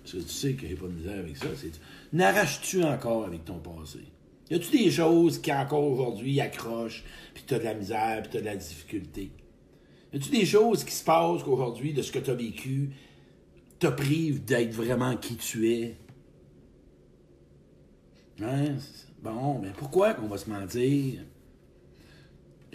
parce 0.02 0.14
que 0.14 0.18
tu 0.18 0.30
sais 0.30 0.54
qu'il 0.54 0.70
n'y 0.70 0.76
a 0.76 0.78
pas 0.78 0.88
de 0.88 0.92
misère 0.92 1.20
avec 1.20 1.38
ça. 1.38 1.48
N'arraches-tu 2.14 2.84
encore 2.84 3.26
avec 3.26 3.46
ton 3.46 3.60
passé? 3.60 4.00
Y 4.50 4.56
a-tu 4.56 4.78
des 4.78 4.92
choses 4.92 5.42
qui 5.42 5.52
encore 5.52 5.84
aujourd'hui 5.84 6.40
accrochent, 6.40 7.04
puis 7.34 7.44
tu 7.48 7.56
as 7.56 7.60
de 7.60 7.64
la 7.64 7.74
misère, 7.74 8.22
puis 8.22 8.32
tu 8.32 8.38
as 8.38 8.42
de 8.42 8.46
la 8.46 8.56
difficulté? 8.56 9.32
Y 10.14 10.18
a-tu 10.18 10.30
des 10.30 10.46
choses 10.46 10.84
qui 10.84 10.94
se 10.94 11.04
passent 11.04 11.42
qu'aujourd'hui, 11.42 11.94
de 11.94 12.04
ce 12.04 12.12
que 12.12 12.20
tu 12.20 12.30
as 12.30 12.36
vécu, 12.36 12.92
te 13.80 13.88
privent 13.88 14.46
d'être 14.46 14.72
vraiment 14.72 15.18
qui 15.18 15.36
tu 15.36 15.72
es? 15.72 15.98
Hein? 18.42 18.76
Bon, 19.24 19.60
mais 19.60 19.72
pourquoi 19.76 20.14
qu'on 20.14 20.28
va 20.28 20.38
se 20.38 20.50
mentir? 20.50 21.22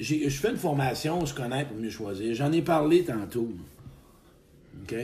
Je 0.01 0.29
fais 0.31 0.51
une 0.51 0.57
formation, 0.57 1.25
je 1.27 1.35
connais 1.35 1.65
pour 1.65 1.77
mieux 1.77 1.91
choisir. 1.91 2.35
J'en 2.35 2.51
ai 2.53 2.63
parlé 2.63 3.05
tantôt. 3.05 3.51
OK? 4.83 4.95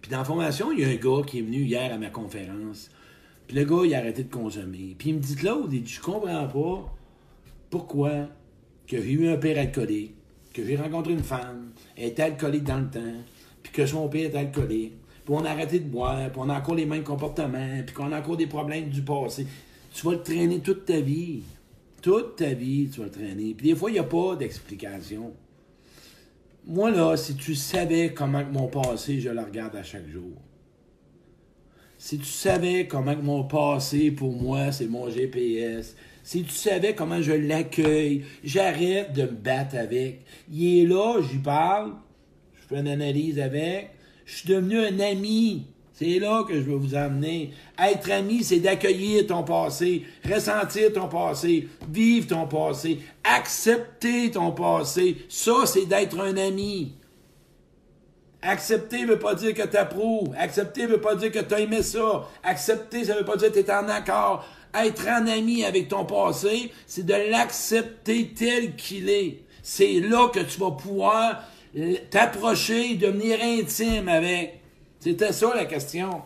Puis 0.00 0.10
dans 0.10 0.18
la 0.18 0.24
formation, 0.24 0.70
il 0.72 0.80
y 0.80 0.84
a 0.84 0.88
un 0.88 0.94
gars 0.94 1.26
qui 1.26 1.40
est 1.40 1.42
venu 1.42 1.62
hier 1.62 1.92
à 1.92 1.98
ma 1.98 2.10
conférence. 2.10 2.90
Puis 3.46 3.56
le 3.56 3.64
gars, 3.64 3.84
il 3.84 3.94
a 3.94 3.98
arrêté 3.98 4.24
de 4.24 4.32
consommer. 4.32 4.94
Puis 4.96 5.10
il 5.10 5.16
me 5.16 5.20
dit 5.20 5.36
là, 5.42 5.56
il 5.70 5.86
je 5.86 6.00
comprends 6.00 6.46
pas 6.46 6.94
pourquoi 7.70 8.28
que 8.86 9.02
j'ai 9.02 9.10
eu 9.10 9.28
un 9.28 9.36
père 9.36 9.58
alcoolique, 9.58 10.14
que 10.54 10.64
j'ai 10.64 10.76
rencontré 10.76 11.12
une 11.12 11.22
femme, 11.22 11.72
elle 11.96 12.08
était 12.08 12.22
alcoolique 12.22 12.64
dans 12.64 12.78
le 12.78 12.88
temps, 12.88 13.22
puis 13.62 13.72
que 13.72 13.84
son 13.84 14.08
père 14.08 14.30
est 14.30 14.36
alcoolique, 14.36 14.94
puis 15.24 15.34
on 15.34 15.44
a 15.44 15.50
arrêté 15.50 15.78
de 15.80 15.88
boire, 15.88 16.30
puis 16.30 16.40
on 16.42 16.48
a 16.48 16.58
encore 16.58 16.74
les 16.74 16.86
mêmes 16.86 17.02
comportements, 17.02 17.82
puis 17.84 17.94
qu'on 17.94 18.12
a 18.12 18.20
encore 18.20 18.36
des 18.36 18.46
problèmes 18.46 18.88
du 18.88 19.02
passé. 19.02 19.46
Tu 19.92 20.06
vas 20.06 20.12
le 20.12 20.22
traîner 20.22 20.60
toute 20.60 20.86
ta 20.86 21.00
vie. 21.00 21.42
Toute 22.02 22.36
ta 22.36 22.54
vie, 22.54 22.88
tu 22.88 23.00
vas 23.00 23.06
le 23.06 23.10
traîner. 23.10 23.54
Puis 23.54 23.68
des 23.68 23.74
fois, 23.74 23.90
il 23.90 23.94
n'y 23.94 23.98
a 23.98 24.04
pas 24.04 24.36
d'explication. 24.36 25.32
Moi, 26.66 26.90
là, 26.90 27.16
si 27.16 27.34
tu 27.34 27.54
savais 27.54 28.12
comment 28.12 28.44
mon 28.44 28.68
passé, 28.68 29.20
je 29.20 29.30
le 29.30 29.40
regarde 29.40 29.74
à 29.76 29.82
chaque 29.82 30.08
jour. 30.08 30.36
Si 31.96 32.18
tu 32.18 32.26
savais 32.26 32.86
comment 32.86 33.16
mon 33.16 33.44
passé, 33.44 34.12
pour 34.12 34.32
moi, 34.32 34.70
c'est 34.70 34.86
mon 34.86 35.10
GPS. 35.10 35.96
Si 36.22 36.44
tu 36.44 36.52
savais 36.52 36.94
comment 36.94 37.20
je 37.20 37.32
l'accueille, 37.32 38.24
j'arrête 38.44 39.14
de 39.14 39.22
me 39.22 39.32
battre 39.32 39.76
avec. 39.76 40.20
Il 40.52 40.82
est 40.82 40.86
là, 40.86 41.20
j'y 41.22 41.38
parle, 41.38 41.94
je 42.54 42.66
fais 42.68 42.80
une 42.80 42.88
analyse 42.88 43.40
avec. 43.40 43.90
Je 44.26 44.36
suis 44.36 44.48
devenu 44.48 44.78
un 44.78 45.00
ami. 45.00 45.66
C'est 45.98 46.20
là 46.20 46.44
que 46.46 46.54
je 46.54 46.60
veux 46.60 46.76
vous 46.76 46.94
amener. 46.94 47.50
Être 47.76 48.12
ami, 48.12 48.44
c'est 48.44 48.60
d'accueillir 48.60 49.26
ton 49.26 49.42
passé, 49.42 50.04
ressentir 50.24 50.92
ton 50.92 51.08
passé, 51.08 51.66
vivre 51.90 52.28
ton 52.28 52.46
passé, 52.46 53.00
accepter 53.24 54.30
ton 54.30 54.52
passé. 54.52 55.16
Ça, 55.28 55.66
c'est 55.66 55.86
d'être 55.86 56.20
un 56.20 56.36
ami. 56.36 56.92
Accepter 58.42 59.02
ne 59.02 59.06
veut 59.08 59.18
pas 59.18 59.34
dire 59.34 59.52
que 59.54 59.66
tu 59.66 59.76
approuves. 59.76 60.32
Accepter 60.38 60.82
ne 60.82 60.92
veut 60.92 61.00
pas 61.00 61.16
dire 61.16 61.32
que 61.32 61.40
tu 61.40 61.52
as 61.52 61.60
aimé 61.60 61.82
ça. 61.82 62.28
Accepter, 62.44 63.06
ça 63.06 63.14
ne 63.14 63.18
veut 63.18 63.24
pas 63.24 63.36
dire 63.36 63.48
que 63.50 63.58
tu 63.58 63.66
es 63.66 63.72
en 63.72 63.88
accord. 63.88 64.46
Être 64.72 65.08
un 65.08 65.26
ami 65.26 65.64
avec 65.64 65.88
ton 65.88 66.04
passé, 66.04 66.70
c'est 66.86 67.06
de 67.06 67.32
l'accepter 67.32 68.32
tel 68.36 68.76
qu'il 68.76 69.10
est. 69.10 69.40
C'est 69.64 69.98
là 69.98 70.28
que 70.32 70.40
tu 70.40 70.60
vas 70.60 70.70
pouvoir 70.70 71.42
t'approcher, 72.10 72.94
devenir 72.94 73.40
intime 73.42 74.08
avec. 74.08 74.57
C'était 75.00 75.32
ça 75.32 75.54
la 75.54 75.64
question. 75.64 76.22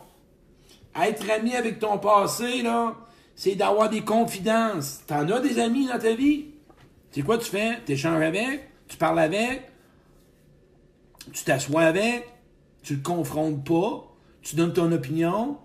Être 0.94 1.30
ami 1.30 1.54
avec 1.54 1.78
ton 1.78 1.98
passé, 1.98 2.62
là, 2.62 2.96
c'est 3.34 3.54
d'avoir 3.54 3.88
des 3.88 4.02
confidences. 4.02 5.02
T'en 5.06 5.28
as 5.28 5.40
des 5.40 5.58
amis 5.58 5.86
dans 5.86 5.98
ta 5.98 6.14
vie? 6.14 6.46
C'est 7.10 7.22
quoi 7.22 7.38
tu 7.38 7.50
fais? 7.50 7.78
Tu 7.84 7.92
échanges 7.92 8.22
avec? 8.22 8.68
Tu 8.88 8.96
parles 8.96 9.20
avec? 9.20 9.70
Tu 11.32 11.44
t'assois 11.44 11.82
avec? 11.82 12.28
Tu 12.82 12.96
le 12.96 13.02
confrontes 13.02 13.64
pas? 13.64 14.08
Tu 14.42 14.56
donnes 14.56 14.72
ton 14.72 14.90
opinion? 14.92 15.58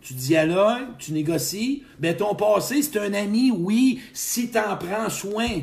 Tu 0.00 0.14
dialogues? 0.14 0.96
Tu 0.98 1.12
négocies? 1.12 1.84
Ben, 1.98 2.16
ton 2.16 2.34
passé, 2.34 2.82
c'est 2.82 2.98
un 2.98 3.14
ami, 3.14 3.50
oui, 3.50 4.00
si 4.12 4.50
tu 4.50 4.58
en 4.58 4.76
prends 4.76 5.08
soin. 5.08 5.62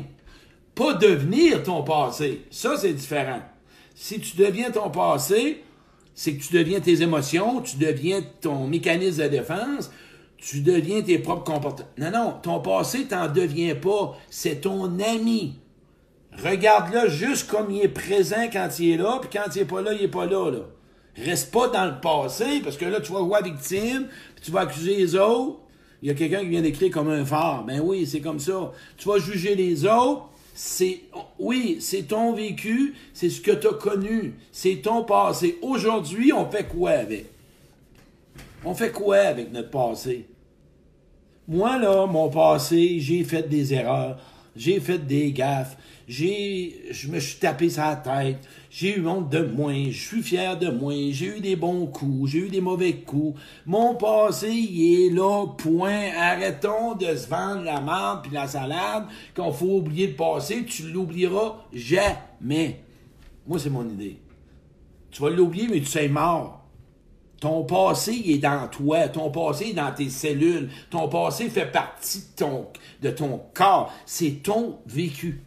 Pas 0.74 0.94
devenir 0.94 1.62
ton 1.62 1.82
passé. 1.82 2.46
Ça, 2.50 2.76
c'est 2.76 2.94
différent. 2.94 3.40
Si 4.02 4.18
tu 4.18 4.38
deviens 4.38 4.70
ton 4.70 4.88
passé, 4.88 5.62
c'est 6.14 6.32
que 6.32 6.42
tu 6.42 6.54
deviens 6.54 6.80
tes 6.80 7.02
émotions, 7.02 7.60
tu 7.60 7.76
deviens 7.76 8.22
ton 8.40 8.66
mécanisme 8.66 9.24
de 9.24 9.28
défense, 9.28 9.90
tu 10.38 10.62
deviens 10.62 11.02
tes 11.02 11.18
propres 11.18 11.44
comportements. 11.44 11.86
Non, 11.98 12.10
non, 12.10 12.34
ton 12.42 12.60
passé, 12.60 13.04
t'en 13.04 13.30
deviens 13.30 13.74
pas. 13.74 14.16
C'est 14.30 14.62
ton 14.62 14.98
ami. 15.00 15.58
Regarde-le 16.42 17.10
juste 17.10 17.50
comme 17.50 17.70
il 17.70 17.82
est 17.82 17.88
présent 17.88 18.48
quand 18.50 18.70
il 18.78 18.92
est 18.92 18.96
là, 18.96 19.18
puis 19.20 19.38
quand 19.38 19.54
il 19.54 19.60
est 19.60 19.64
pas 19.66 19.82
là, 19.82 19.92
il 19.92 20.02
est 20.02 20.08
pas 20.08 20.24
là, 20.24 20.50
là. 20.50 20.60
Reste 21.22 21.52
pas 21.52 21.68
dans 21.68 21.84
le 21.84 22.00
passé, 22.00 22.62
parce 22.64 22.78
que 22.78 22.86
là, 22.86 23.02
tu 23.02 23.12
vas 23.12 23.20
voir 23.20 23.42
victime, 23.42 24.06
puis 24.34 24.46
tu 24.46 24.50
vas 24.50 24.60
accuser 24.60 24.96
les 24.96 25.14
autres. 25.14 25.58
Il 26.00 26.08
y 26.08 26.10
a 26.10 26.14
quelqu'un 26.14 26.40
qui 26.40 26.48
vient 26.48 26.62
d'écrire 26.62 26.90
comme 26.90 27.10
un 27.10 27.26
phare. 27.26 27.64
Ben 27.64 27.82
oui, 27.84 28.06
c'est 28.06 28.22
comme 28.22 28.40
ça. 28.40 28.72
Tu 28.96 29.06
vas 29.06 29.18
juger 29.18 29.54
les 29.54 29.84
autres, 29.84 30.29
oui, 31.38 31.78
c'est 31.80 32.02
ton 32.02 32.32
vécu, 32.32 32.94
c'est 33.12 33.30
ce 33.30 33.40
que 33.40 33.52
tu 33.52 33.68
as 33.68 33.72
connu, 33.72 34.34
c'est 34.52 34.76
ton 34.76 35.04
passé. 35.04 35.58
Aujourd'hui, 35.62 36.32
on 36.32 36.50
fait 36.50 36.64
quoi 36.64 36.90
avec? 36.90 37.26
On 38.64 38.74
fait 38.74 38.90
quoi 38.90 39.18
avec 39.18 39.52
notre 39.52 39.70
passé? 39.70 40.26
Moi, 41.48 41.78
là, 41.78 42.06
mon 42.06 42.28
passé, 42.28 43.00
j'ai 43.00 43.24
fait 43.24 43.48
des 43.48 43.74
erreurs, 43.74 44.18
j'ai 44.56 44.80
fait 44.80 44.98
des 44.98 45.32
gaffes, 45.32 45.76
j'ai, 46.08 46.82
je 46.90 47.08
me 47.08 47.20
suis 47.20 47.38
tapé 47.38 47.68
sa 47.70 47.94
tête, 47.96 48.38
j'ai 48.70 48.98
eu 48.98 49.06
honte 49.06 49.30
de 49.30 49.42
moi, 49.42 49.72
je 49.90 49.98
suis 49.98 50.22
fier 50.22 50.58
de 50.58 50.68
moi, 50.68 50.92
j'ai 51.12 51.36
eu 51.38 51.40
des 51.40 51.56
bons 51.56 51.86
coups, 51.86 52.30
j'ai 52.30 52.38
eu 52.38 52.48
des 52.48 52.60
mauvais 52.60 52.94
coups. 52.94 53.40
Mon 53.66 53.94
passé, 53.94 54.50
il 54.50 55.06
est 55.06 55.10
là, 55.10 55.46
point. 55.56 56.10
Arrêtons 56.16 56.94
de 56.94 57.14
se 57.14 57.28
vendre 57.28 57.62
la 57.62 57.80
menthe 57.80 58.22
puis 58.22 58.32
la 58.32 58.46
salade, 58.46 59.04
qu'on 59.36 59.52
faut 59.52 59.76
oublier 59.78 60.08
le 60.08 60.14
passé, 60.14 60.64
tu 60.64 60.90
l'oublieras 60.90 61.64
jamais. 61.72 62.80
Moi, 63.46 63.58
c'est 63.58 63.70
mon 63.70 63.88
idée. 63.88 64.18
Tu 65.10 65.22
vas 65.22 65.30
l'oublier, 65.30 65.68
mais 65.68 65.80
tu 65.80 65.86
sais 65.86 66.08
mort. 66.08 66.59
Ton 67.40 67.64
passé, 67.64 68.22
est 68.26 68.38
dans 68.38 68.68
toi. 68.68 69.08
Ton 69.08 69.30
passé 69.30 69.70
est 69.70 69.72
dans 69.72 69.92
tes 69.92 70.10
cellules. 70.10 70.70
Ton 70.90 71.08
passé 71.08 71.48
fait 71.48 71.72
partie 71.72 72.18
de 72.18 72.36
ton, 72.36 72.68
de 73.02 73.10
ton 73.10 73.40
corps. 73.54 73.92
C'est 74.04 74.42
ton 74.42 74.78
vécu. 74.86 75.42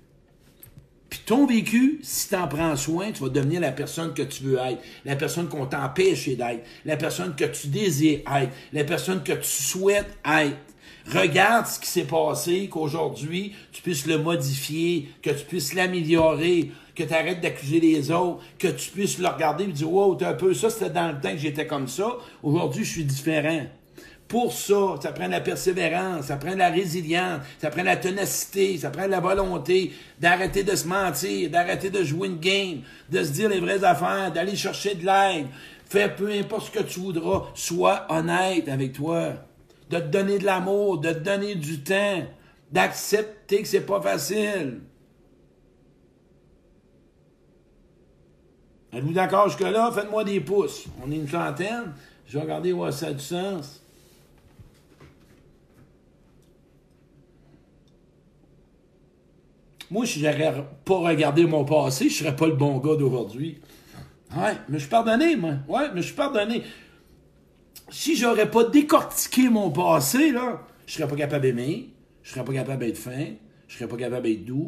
Puis 1.13 1.21
ton 1.27 1.45
vécu, 1.45 1.99
si 2.01 2.29
tu 2.29 2.35
en 2.35 2.47
prends 2.47 2.75
soin, 2.75 3.11
tu 3.11 3.21
vas 3.21 3.29
devenir 3.29 3.61
la 3.61 3.71
personne 3.71 4.15
que 4.15 4.23
tu 4.23 4.41
veux 4.41 4.57
être, 4.57 4.81
la 5.05 5.15
personne 5.15 5.47
qu'on 5.47 5.67
t'empêche 5.67 6.27
d'être, 6.27 6.65
la 6.85 6.97
personne 6.97 7.35
que 7.35 7.45
tu 7.45 7.67
désires 7.67 8.21
être, 8.35 8.51
la 8.71 8.83
personne 8.83 9.21
que 9.21 9.33
tu 9.33 9.47
souhaites 9.47 10.17
être. 10.25 10.57
Regarde 11.13 11.67
ce 11.67 11.79
qui 11.79 11.85
s'est 11.87 12.05
passé, 12.05 12.67
qu'aujourd'hui, 12.67 13.53
tu 13.71 13.83
puisses 13.83 14.07
le 14.07 14.17
modifier, 14.17 15.09
que 15.21 15.29
tu 15.29 15.45
puisses 15.45 15.75
l'améliorer, 15.75 16.71
que 16.95 17.03
tu 17.03 17.13
arrêtes 17.13 17.41
d'accuser 17.41 17.79
les 17.79 18.11
autres, 18.11 18.43
que 18.59 18.67
tu 18.67 18.91
puisses 18.91 19.17
le 19.17 19.27
regarder 19.27 19.65
et 19.65 19.67
dire 19.67 19.91
Wow, 19.91 20.15
t'es 20.15 20.25
un 20.25 20.33
peu 20.33 20.53
ça, 20.53 20.69
c'était 20.69 20.89
dans 20.89 21.11
le 21.11 21.19
temps 21.19 21.31
que 21.31 21.37
j'étais 21.37 21.67
comme 21.67 21.87
ça. 21.87 22.17
Aujourd'hui, 22.41 22.83
je 22.83 22.91
suis 22.91 23.03
différent. 23.03 23.61
pour 24.27 24.51
ça, 24.51 24.95
ça 25.01 25.11
prend 25.11 25.27
de 25.27 25.31
la 25.31 25.41
persévérance, 25.41 26.25
ça 26.25 26.37
prend 26.37 26.53
de 26.53 26.57
la 26.57 26.69
résilience, 26.69 27.41
ça 27.59 27.69
prend 27.69 27.81
de 27.81 27.87
la 27.87 27.97
ténacité, 27.97 28.77
ça 28.77 28.89
prend 28.89 29.05
de 29.05 29.11
la 29.11 29.19
volonté 29.19 29.91
d'arrêter 30.19 30.63
de 30.63 30.75
se 30.75 30.87
mentir, 30.87 31.49
d'arrêter 31.51 31.89
de 31.89 32.03
jouer 32.03 32.29
une 32.29 32.39
game, 32.39 32.81
de 33.11 33.23
se 33.23 33.31
dire 33.31 33.49
les 33.49 33.59
vraies 33.59 33.83
affaires, 33.83 34.31
d'aller 34.31 34.55
chercher 34.55 34.95
de 34.95 35.05
l'aide. 35.05 35.47
Fais 35.87 36.09
peu 36.09 36.31
importe 36.31 36.73
ce 36.73 36.79
que 36.79 36.83
tu 36.83 36.99
voudras, 36.99 37.43
sois 37.53 38.07
honnête 38.09 38.67
avec 38.69 38.93
toi. 38.93 39.33
De 39.89 39.99
te 39.99 40.07
donner 40.07 40.39
de 40.39 40.45
l'amour, 40.45 40.99
de 40.99 41.11
te 41.11 41.19
donner 41.19 41.53
du 41.53 41.81
temps, 41.81 42.23
d'accepter 42.71 43.61
que 43.61 43.67
c'est 43.67 43.85
pas 43.85 44.01
facile. 44.01 44.79
Êtes-vous 48.95 49.13
d'accord 49.13 49.49
jusque-là? 49.49 49.91
Faites-moi 49.91 50.23
des 50.23 50.39
pouces. 50.39 50.85
On 51.03 51.11
est 51.11 51.15
une 51.15 51.27
centaine. 51.27 51.93
Je 52.27 52.37
vais 52.37 52.43
regarder 52.43 52.73
si 52.91 52.97
ça 52.97 53.07
a 53.07 53.13
du 53.13 53.23
sens. 53.23 53.83
Moi, 59.89 60.05
si 60.05 60.19
j'aurais 60.19 60.65
pas 60.85 60.97
regardé 60.97 61.45
mon 61.45 61.65
passé, 61.65 62.09
je 62.09 62.15
serais 62.23 62.35
pas 62.35 62.47
le 62.47 62.53
bon 62.53 62.77
gars 62.77 62.95
d'aujourd'hui. 62.95 63.59
Ouais, 64.35 64.53
mais 64.67 64.79
je 64.79 64.83
suis 64.83 64.89
pardonné, 64.89 65.35
moi. 65.35 65.53
Ouais, 65.67 65.89
mais 65.93 66.01
je 66.01 66.07
suis 66.07 66.15
pardonné. 66.15 66.63
Si 67.89 68.15
j'aurais 68.15 68.49
pas 68.49 68.63
décortiqué 68.63 69.49
mon 69.49 69.69
passé, 69.69 70.31
là, 70.31 70.65
je 70.87 70.93
serais 70.93 71.07
pas 71.07 71.15
capable 71.15 71.43
d'aimer, 71.43 71.89
je 72.23 72.31
serais 72.31 72.43
pas 72.43 72.53
capable 72.53 72.83
d'être 72.85 72.97
fin, 72.97 73.27
je 73.67 73.77
serais 73.77 73.87
pas 73.87 73.97
capable 73.97 74.25
d'être 74.25 74.45
doux, 74.45 74.67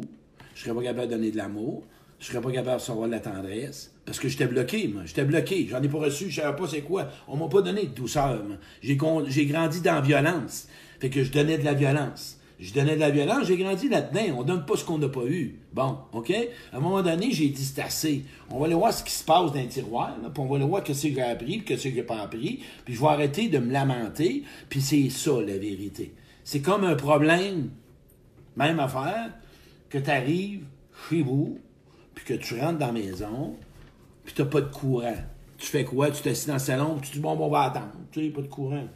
je 0.54 0.62
serais 0.62 0.74
pas 0.74 0.82
capable 0.82 1.08
de 1.08 1.16
donner 1.16 1.30
de 1.32 1.36
l'amour, 1.36 1.82
je 2.18 2.26
serais 2.26 2.40
pas 2.40 2.50
capable 2.50 2.80
de 2.80 3.06
de 3.06 3.10
la 3.10 3.20
tendresse. 3.20 3.92
Parce 4.04 4.18
que 4.18 4.28
j'étais 4.28 4.46
bloqué, 4.46 4.88
moi. 4.88 5.02
J'étais 5.04 5.24
bloqué. 5.24 5.66
J'en 5.68 5.82
ai 5.82 5.88
pas 5.88 5.98
reçu, 5.98 6.30
je 6.30 6.40
savais 6.40 6.56
pas 6.56 6.66
c'est 6.66 6.82
quoi. 6.82 7.08
On 7.28 7.36
m'a 7.36 7.48
pas 7.48 7.62
donné 7.62 7.82
de 7.82 7.94
douceur, 7.94 8.42
J'ai, 8.80 8.98
j'ai 9.28 9.46
grandi 9.46 9.80
dans 9.80 9.94
la 9.96 10.00
violence. 10.00 10.68
Fait 11.00 11.10
que 11.10 11.22
je 11.22 11.30
donnais 11.30 11.58
de 11.58 11.64
la 11.64 11.74
violence. 11.74 12.38
Je 12.58 12.72
donnais 12.72 12.94
de 12.94 13.00
la 13.00 13.10
violence, 13.10 13.46
j'ai 13.46 13.58
grandi 13.58 13.88
là-dedans. 13.88 14.38
On 14.38 14.42
donne 14.42 14.64
pas 14.64 14.76
ce 14.76 14.84
qu'on 14.84 14.96
n'a 14.96 15.10
pas 15.10 15.26
eu. 15.26 15.56
Bon, 15.74 15.98
OK? 16.12 16.32
À 16.72 16.76
un 16.76 16.80
moment 16.80 17.02
donné, 17.02 17.30
j'ai 17.30 17.48
dit 17.48 17.62
c'est 17.62 17.82
assez. 17.82 18.24
On 18.50 18.58
va 18.58 18.66
aller 18.66 18.74
voir 18.74 18.94
ce 18.94 19.04
qui 19.04 19.12
se 19.12 19.24
passe 19.24 19.52
dans 19.52 19.60
le 19.60 19.68
tiroir, 19.68 20.16
puis 20.22 20.42
on 20.42 20.46
va 20.46 20.56
aller 20.56 20.64
voir 20.64 20.82
ce 20.86 20.92
que 20.92 21.14
j'ai 21.14 21.20
appris, 21.20 21.58
puis 21.58 21.76
ce 21.76 21.88
que 21.88 21.94
j'ai 21.94 22.02
pas 22.02 22.22
appris, 22.22 22.62
puis 22.84 22.94
je 22.94 23.00
vais 23.00 23.08
arrêter 23.08 23.48
de 23.48 23.58
me 23.58 23.70
lamenter, 23.70 24.44
puis 24.70 24.80
c'est 24.80 25.10
ça 25.10 25.32
la 25.32 25.58
vérité. 25.58 26.14
C'est 26.44 26.62
comme 26.62 26.84
un 26.84 26.94
problème, 26.94 27.70
même 28.56 28.80
affaire, 28.80 29.32
que 29.90 29.98
tu 29.98 30.10
arrives 30.10 30.64
chez 31.10 31.20
vous, 31.20 31.58
puis 32.16 32.24
que 32.24 32.34
tu 32.34 32.58
rentres 32.58 32.78
dans 32.78 32.86
la 32.86 32.92
maison, 32.92 33.54
puis 34.24 34.34
tu 34.34 34.42
n'as 34.42 34.48
pas 34.48 34.60
de 34.60 34.72
courant. 34.72 35.14
Tu 35.58 35.66
fais 35.68 35.84
quoi? 35.84 36.10
Tu 36.10 36.22
t'assis 36.22 36.48
dans 36.48 36.54
le 36.54 36.58
salon, 36.58 36.96
puis 37.00 37.10
tu 37.10 37.16
dis, 37.16 37.22
bon, 37.22 37.36
bon, 37.36 37.46
on 37.46 37.50
va 37.50 37.62
attendre. 37.62 37.92
Tu 38.10 38.26
n'as 38.26 38.34
pas 38.34 38.42
de 38.42 38.48
courant. 38.48 38.88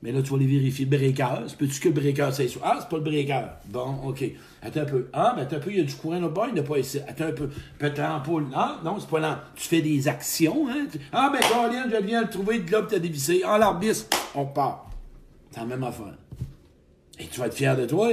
Mais 0.00 0.12
là, 0.12 0.22
tu 0.22 0.30
vas 0.30 0.36
aller 0.36 0.46
vérifier 0.46 0.86
breaker. 0.86 1.46
Peux-tu 1.58 1.80
que 1.80 1.88
le 1.88 1.94
breaker, 1.94 2.28
c'est? 2.32 2.48
Ah, 2.62 2.78
c'est 2.80 2.88
pas 2.88 2.98
le 2.98 3.02
breaker. 3.02 3.42
Bon, 3.66 3.96
OK. 4.06 4.24
Attends 4.62 4.80
un 4.82 4.84
peu. 4.84 5.08
Ah, 5.12 5.32
mais 5.34 5.42
attends 5.42 5.56
un 5.56 5.60
peu, 5.60 5.72
il 5.72 5.78
y 5.78 5.80
a 5.80 5.84
du 5.84 5.94
courant 5.94 6.20
là-bas, 6.20 6.46
il 6.48 6.54
n'y 6.54 6.60
a 6.60 6.62
pas 6.62 6.78
ici. 6.78 7.00
Attends 7.06 7.24
un 7.24 7.32
peu. 7.32 7.48
Peut-être 7.78 7.98
l'ampoule. 7.98 8.46
Ah, 8.54 8.78
non, 8.84 9.00
c'est 9.00 9.08
pas 9.08 9.18
là. 9.18 9.44
Tu 9.56 9.66
fais 9.66 9.80
des 9.80 10.06
actions, 10.06 10.68
hein? 10.68 10.86
Ah, 11.12 11.32
ben, 11.32 11.40
Colin, 11.40 11.90
je 11.90 12.06
viens 12.06 12.22
le 12.22 12.28
trouver 12.28 12.60
de 12.60 12.70
là, 12.70 12.82
puis 12.82 12.90
t'as 12.90 13.00
dévissé. 13.00 13.42
Ah, 13.44 13.58
l'arbis, 13.58 14.06
on 14.36 14.46
part. 14.46 14.88
C'est 15.50 15.60
la 15.60 15.66
même 15.66 15.82
affaire. 15.82 16.16
Et 17.18 17.26
tu 17.26 17.40
vas 17.40 17.46
être 17.46 17.54
fier 17.54 17.76
de 17.76 17.86
toi. 17.86 18.12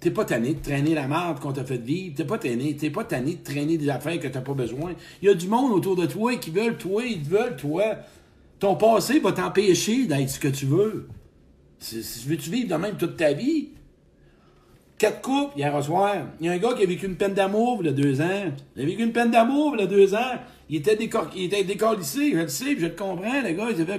T'es 0.00 0.12
pas 0.12 0.24
tanné 0.24 0.54
de 0.54 0.62
traîner 0.62 0.94
la 0.94 1.08
merde 1.08 1.40
qu'on 1.40 1.52
t'a 1.52 1.64
fait 1.64 1.78
vivre. 1.78 2.14
T'es 2.16 2.24
pas 2.24 2.38
tanné. 2.38 2.76
T'es 2.76 2.90
pas 2.90 3.04
tanné 3.04 3.34
de 3.34 3.42
traîner 3.42 3.76
des 3.76 3.88
affaires 3.88 4.20
que 4.20 4.28
t'as 4.28 4.40
pas 4.40 4.54
besoin. 4.54 4.92
Il 5.22 5.28
y 5.28 5.30
a 5.30 5.34
du 5.34 5.48
monde 5.48 5.72
autour 5.72 5.96
de 5.96 6.06
toi 6.06 6.36
qui 6.36 6.50
veulent 6.50 6.76
toi, 6.76 7.02
ils 7.04 7.22
te 7.22 7.28
veulent 7.28 7.56
toi. 7.56 7.96
Ton 8.60 8.76
passé 8.76 9.18
va 9.20 9.32
t'empêcher 9.32 10.06
d'être 10.06 10.30
ce 10.30 10.38
que 10.38 10.48
tu 10.48 10.66
veux. 10.66 11.08
Veux-tu 11.80 12.50
vivre 12.50 12.68
de 12.68 12.74
même 12.74 12.96
toute 12.96 13.16
ta 13.16 13.32
vie? 13.32 13.70
Quatre 14.98 15.20
couples, 15.20 15.56
hier 15.56 15.84
soir. 15.84 16.14
Il 16.40 16.46
y 16.46 16.48
a 16.48 16.52
un 16.52 16.58
gars 16.58 16.74
qui 16.74 16.82
a 16.82 16.86
vécu 16.86 17.06
une 17.06 17.16
peine 17.16 17.34
d'amour 17.34 17.78
il 17.80 17.86
y 17.86 17.88
a 17.88 17.92
deux 17.92 18.20
ans. 18.20 18.52
Il 18.76 18.82
a 18.82 18.84
vécu 18.84 19.02
une 19.02 19.12
peine 19.12 19.30
d'amour 19.30 19.74
il 19.76 19.80
y 19.80 19.84
a 19.84 19.86
deux 19.86 20.14
ans. 20.14 20.38
Il 20.68 20.76
était, 20.76 20.96
décor 20.96 21.30
il 21.34 21.44
était 21.44 21.64
je 21.64 22.36
le 22.36 22.48
sais, 22.48 22.76
je 22.78 22.86
le 22.86 22.94
comprends, 22.94 23.42
le 23.42 23.52
gars, 23.52 23.68
il 23.70 23.76
s'est 23.76 23.84
fait 23.84 23.98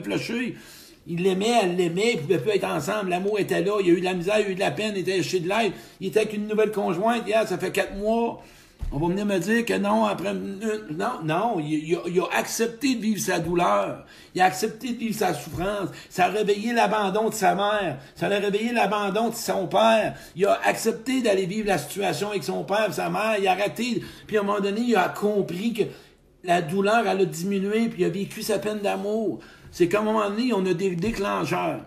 il 1.07 1.23
l'aimait, 1.23 1.59
elle 1.63 1.75
l'aimait, 1.75 2.13
ils 2.13 2.19
pouvaient 2.19 2.39
plus 2.39 2.51
être 2.51 2.67
ensemble, 2.67 3.09
l'amour 3.09 3.39
était 3.39 3.61
là, 3.61 3.77
il 3.79 3.87
y 3.87 3.89
a 3.89 3.93
eu 3.93 3.99
de 3.99 4.05
la 4.05 4.13
misère, 4.13 4.39
il 4.39 4.43
y 4.43 4.47
a 4.47 4.49
eu 4.51 4.55
de 4.55 4.59
la 4.59 4.71
peine, 4.71 4.93
il 4.95 5.01
était 5.01 5.23
chez 5.23 5.39
de 5.39 5.49
l'aide, 5.49 5.73
il 5.99 6.07
était 6.07 6.19
avec 6.19 6.33
une 6.33 6.47
nouvelle 6.47 6.71
conjointe, 6.71 7.27
hier, 7.27 7.47
ça 7.47 7.57
fait 7.57 7.71
quatre 7.71 7.95
mois. 7.95 8.41
On 8.91 8.97
va 8.97 9.07
venir 9.09 9.25
me 9.25 9.37
dire 9.37 9.65
que 9.65 9.77
non, 9.77 10.05
après. 10.05 10.33
Non, 10.33 11.19
non, 11.23 11.59
il, 11.59 11.95
a, 11.95 12.37
accepté 12.37 12.95
de 12.95 13.01
vivre 13.01 13.21
sa 13.21 13.39
douleur. 13.39 14.03
Il 14.33 14.41
a 14.41 14.45
accepté 14.45 14.93
de 14.93 14.97
vivre 14.97 15.15
sa 15.15 15.35
souffrance. 15.35 15.89
Ça 16.09 16.25
a 16.25 16.29
réveillé 16.29 16.73
l'abandon 16.73 17.29
de 17.29 17.35
sa 17.35 17.53
mère. 17.53 17.99
Ça 18.15 18.25
a 18.25 18.29
réveillé 18.29 18.73
l'abandon 18.73 19.29
de 19.29 19.35
son 19.35 19.67
père. 19.67 20.15
Il 20.35 20.47
a 20.47 20.59
accepté 20.65 21.21
d'aller 21.21 21.45
vivre 21.45 21.67
la 21.67 21.77
situation 21.77 22.31
avec 22.31 22.43
son 22.43 22.63
père 22.63 22.87
et 22.89 22.93
sa 22.93 23.11
mère. 23.11 23.35
Il 23.39 23.47
a 23.47 23.51
arrêté. 23.51 24.01
Puis 24.25 24.37
à 24.37 24.39
un 24.39 24.43
moment 24.43 24.59
donné, 24.59 24.81
il 24.81 24.95
a 24.95 25.09
compris 25.09 25.73
que 25.73 25.83
la 26.49 26.61
douleur, 26.61 27.07
elle 27.07 27.21
a 27.21 27.25
diminué, 27.25 27.89
puis 27.89 28.01
il 28.01 28.05
a 28.05 28.09
vécu 28.09 28.41
sa 28.41 28.59
peine 28.59 28.79
d'amour 28.79 29.39
c'est 29.71 29.87
qu'à 29.87 29.99
un 29.99 30.03
moment 30.03 30.29
donné, 30.29 30.53
on 30.53 30.65
a 30.65 30.73
des 30.73 30.95
déclencheurs. 30.95 31.85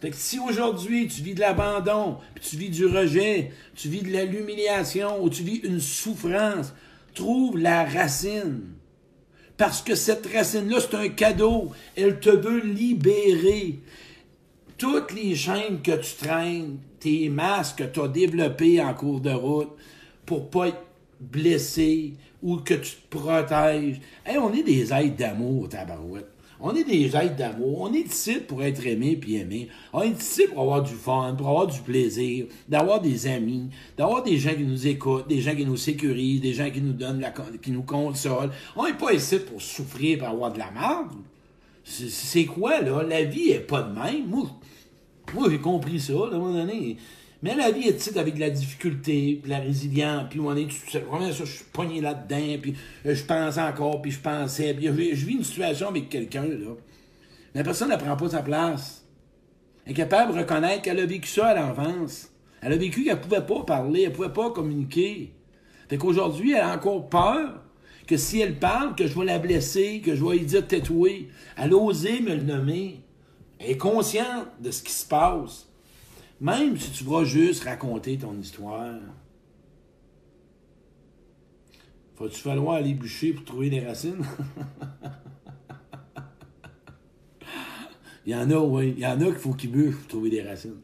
Fait 0.00 0.10
que 0.10 0.16
si 0.16 0.38
aujourd'hui 0.38 1.08
tu 1.08 1.22
vis 1.22 1.34
de 1.34 1.40
l'abandon, 1.40 2.18
puis 2.34 2.44
tu 2.44 2.56
vis 2.56 2.70
du 2.70 2.86
rejet, 2.86 3.50
tu 3.74 3.88
vis 3.88 4.02
de 4.02 4.16
l'humiliation 4.16 5.22
ou 5.22 5.28
tu 5.28 5.42
vis 5.42 5.56
une 5.64 5.80
souffrance, 5.80 6.72
trouve 7.14 7.58
la 7.58 7.84
racine. 7.84 8.62
Parce 9.56 9.82
que 9.82 9.96
cette 9.96 10.26
racine-là, 10.32 10.78
c'est 10.80 10.94
un 10.94 11.08
cadeau. 11.08 11.72
Elle 11.96 12.20
te 12.20 12.30
veut 12.30 12.60
libérer. 12.60 13.80
Toutes 14.76 15.12
les 15.12 15.34
chaînes 15.34 15.82
que 15.82 15.96
tu 15.96 16.14
traînes, 16.14 16.78
tes 17.00 17.28
masques 17.28 17.78
que 17.78 17.84
tu 17.84 18.00
as 18.00 18.06
développés 18.06 18.80
en 18.80 18.94
cours 18.94 19.20
de 19.20 19.32
route 19.32 19.70
pour 20.24 20.48
pas 20.48 20.68
être 20.68 20.84
blessé 21.18 22.12
ou 22.42 22.56
que 22.56 22.74
tu 22.74 22.96
te 22.96 23.16
protèges. 23.16 24.00
Hey, 24.24 24.38
on 24.38 24.52
est 24.52 24.62
des 24.62 24.92
aides 24.92 25.16
d'amour, 25.16 25.68
tabarouette. 25.68 26.38
On 26.60 26.74
est 26.74 26.84
des 26.84 27.06
êtres 27.16 27.36
d'amour. 27.36 27.82
On 27.82 27.92
est 27.92 28.00
ici 28.00 28.38
pour 28.46 28.64
être 28.64 28.84
aimé 28.84 29.16
puis 29.16 29.36
aimé. 29.36 29.68
On 29.92 30.02
est 30.02 30.20
ici 30.20 30.42
pour 30.48 30.62
avoir 30.62 30.82
du 30.82 30.94
fun, 30.94 31.34
pour 31.38 31.48
avoir 31.48 31.68
du 31.68 31.80
plaisir, 31.80 32.46
d'avoir 32.68 33.00
des 33.00 33.28
amis, 33.28 33.68
d'avoir 33.96 34.24
des 34.24 34.38
gens 34.38 34.54
qui 34.54 34.64
nous 34.64 34.86
écoutent, 34.86 35.28
des 35.28 35.40
gens 35.40 35.54
qui 35.54 35.64
nous 35.64 35.76
sécurisent, 35.76 36.40
des 36.40 36.54
gens 36.54 36.70
qui 36.70 36.80
nous 36.80 36.92
donnent 36.92 37.20
la, 37.20 37.32
qui 37.62 37.70
nous 37.70 37.82
consolent. 37.82 38.50
On 38.74 38.86
n'est 38.86 38.94
pas 38.94 39.12
ici 39.12 39.38
pour 39.38 39.62
souffrir, 39.62 40.18
pour 40.18 40.28
avoir 40.28 40.52
de 40.52 40.58
la 40.58 40.70
merde. 40.72 41.12
C'est 41.84 42.44
quoi, 42.44 42.80
là? 42.80 43.02
La 43.02 43.22
vie 43.22 43.50
est 43.50 43.60
pas 43.60 43.82
de 43.82 43.94
même. 43.94 44.26
Moi, 44.26 44.50
moi 45.34 45.48
j'ai 45.48 45.58
compris 45.58 46.00
ça, 46.00 46.12
à 46.12 46.26
un 46.34 46.38
moment 46.38 46.52
donné. 46.52 46.96
Mais 47.42 47.54
la 47.54 47.70
vie 47.70 47.86
est 47.86 48.16
avec 48.16 48.34
de 48.34 48.40
la 48.40 48.50
difficulté, 48.50 49.38
puis 49.40 49.50
la 49.50 49.60
résilience, 49.60 50.24
puis 50.28 50.40
on 50.40 50.56
est, 50.56 50.66
vraiment 51.08 51.32
ça, 51.32 51.44
je 51.44 51.52
suis 51.52 51.64
pogné 51.72 52.00
là-dedans, 52.00 52.60
puis 52.60 52.74
euh, 53.06 53.14
je 53.14 53.24
pense 53.24 53.58
encore, 53.58 54.02
puis 54.02 54.10
je 54.10 54.18
pensais, 54.18 54.74
puis 54.74 54.86
je, 54.86 54.92
vis 54.92 55.34
une 55.34 55.44
situation 55.44 55.88
avec 55.88 56.08
quelqu'un, 56.08 56.42
là. 56.42 56.74
La 57.54 57.62
personne 57.62 57.90
ne 57.90 57.96
prend 57.96 58.16
pas 58.16 58.28
sa 58.28 58.42
place. 58.42 59.06
Elle 59.84 59.92
est 59.92 59.94
capable 59.94 60.34
de 60.34 60.38
reconnaître 60.38 60.82
qu'elle 60.82 60.98
a 60.98 61.06
vécu 61.06 61.28
ça 61.28 61.48
à 61.48 61.54
l'enfance. 61.54 62.30
Elle 62.60 62.72
a 62.72 62.76
vécu 62.76 63.04
qu'elle 63.04 63.16
ne 63.16 63.22
pouvait 63.22 63.46
pas 63.46 63.64
parler, 63.64 64.02
elle 64.02 64.10
ne 64.10 64.14
pouvait 64.14 64.32
pas 64.32 64.50
communiquer. 64.50 65.32
Fait 65.88 65.96
qu'aujourd'hui, 65.96 66.52
elle 66.52 66.60
a 66.60 66.74
encore 66.74 67.08
peur 67.08 67.62
que 68.06 68.16
si 68.16 68.40
elle 68.40 68.58
parle, 68.58 68.96
que 68.96 69.06
je 69.06 69.18
vais 69.18 69.24
la 69.24 69.38
blesser, 69.38 70.02
que 70.04 70.14
je 70.14 70.24
vais 70.24 70.38
lui 70.38 70.46
dire 70.46 70.66
tatouer. 70.66 71.28
Elle 71.56 71.72
a 71.72 71.76
osé 71.76 72.20
me 72.20 72.34
le 72.34 72.42
nommer. 72.42 73.00
Elle 73.58 73.70
est 73.70 73.76
consciente 73.76 74.48
de 74.60 74.70
ce 74.70 74.82
qui 74.82 74.92
se 74.92 75.06
passe. 75.06 75.67
Même 76.40 76.76
si 76.76 76.92
tu 76.92 77.04
vas 77.04 77.24
juste 77.24 77.64
raconter 77.64 78.16
ton 78.16 78.38
histoire, 78.38 79.00
faut-tu 82.14 82.40
falloir 82.40 82.76
aller 82.76 82.94
bûcher 82.94 83.32
pour 83.32 83.44
trouver 83.44 83.70
des 83.70 83.80
racines? 83.80 84.24
Il 88.24 88.32
y 88.32 88.34
en 88.36 88.50
a, 88.50 88.56
oui. 88.56 88.94
Il 88.96 89.02
y 89.02 89.06
en 89.06 89.20
a 89.20 89.24
qu'il 89.24 89.34
faut 89.34 89.52
qu'ils 89.52 89.72
bûchent 89.72 89.96
pour 89.96 90.06
trouver 90.06 90.30
des 90.30 90.42
racines. 90.42 90.80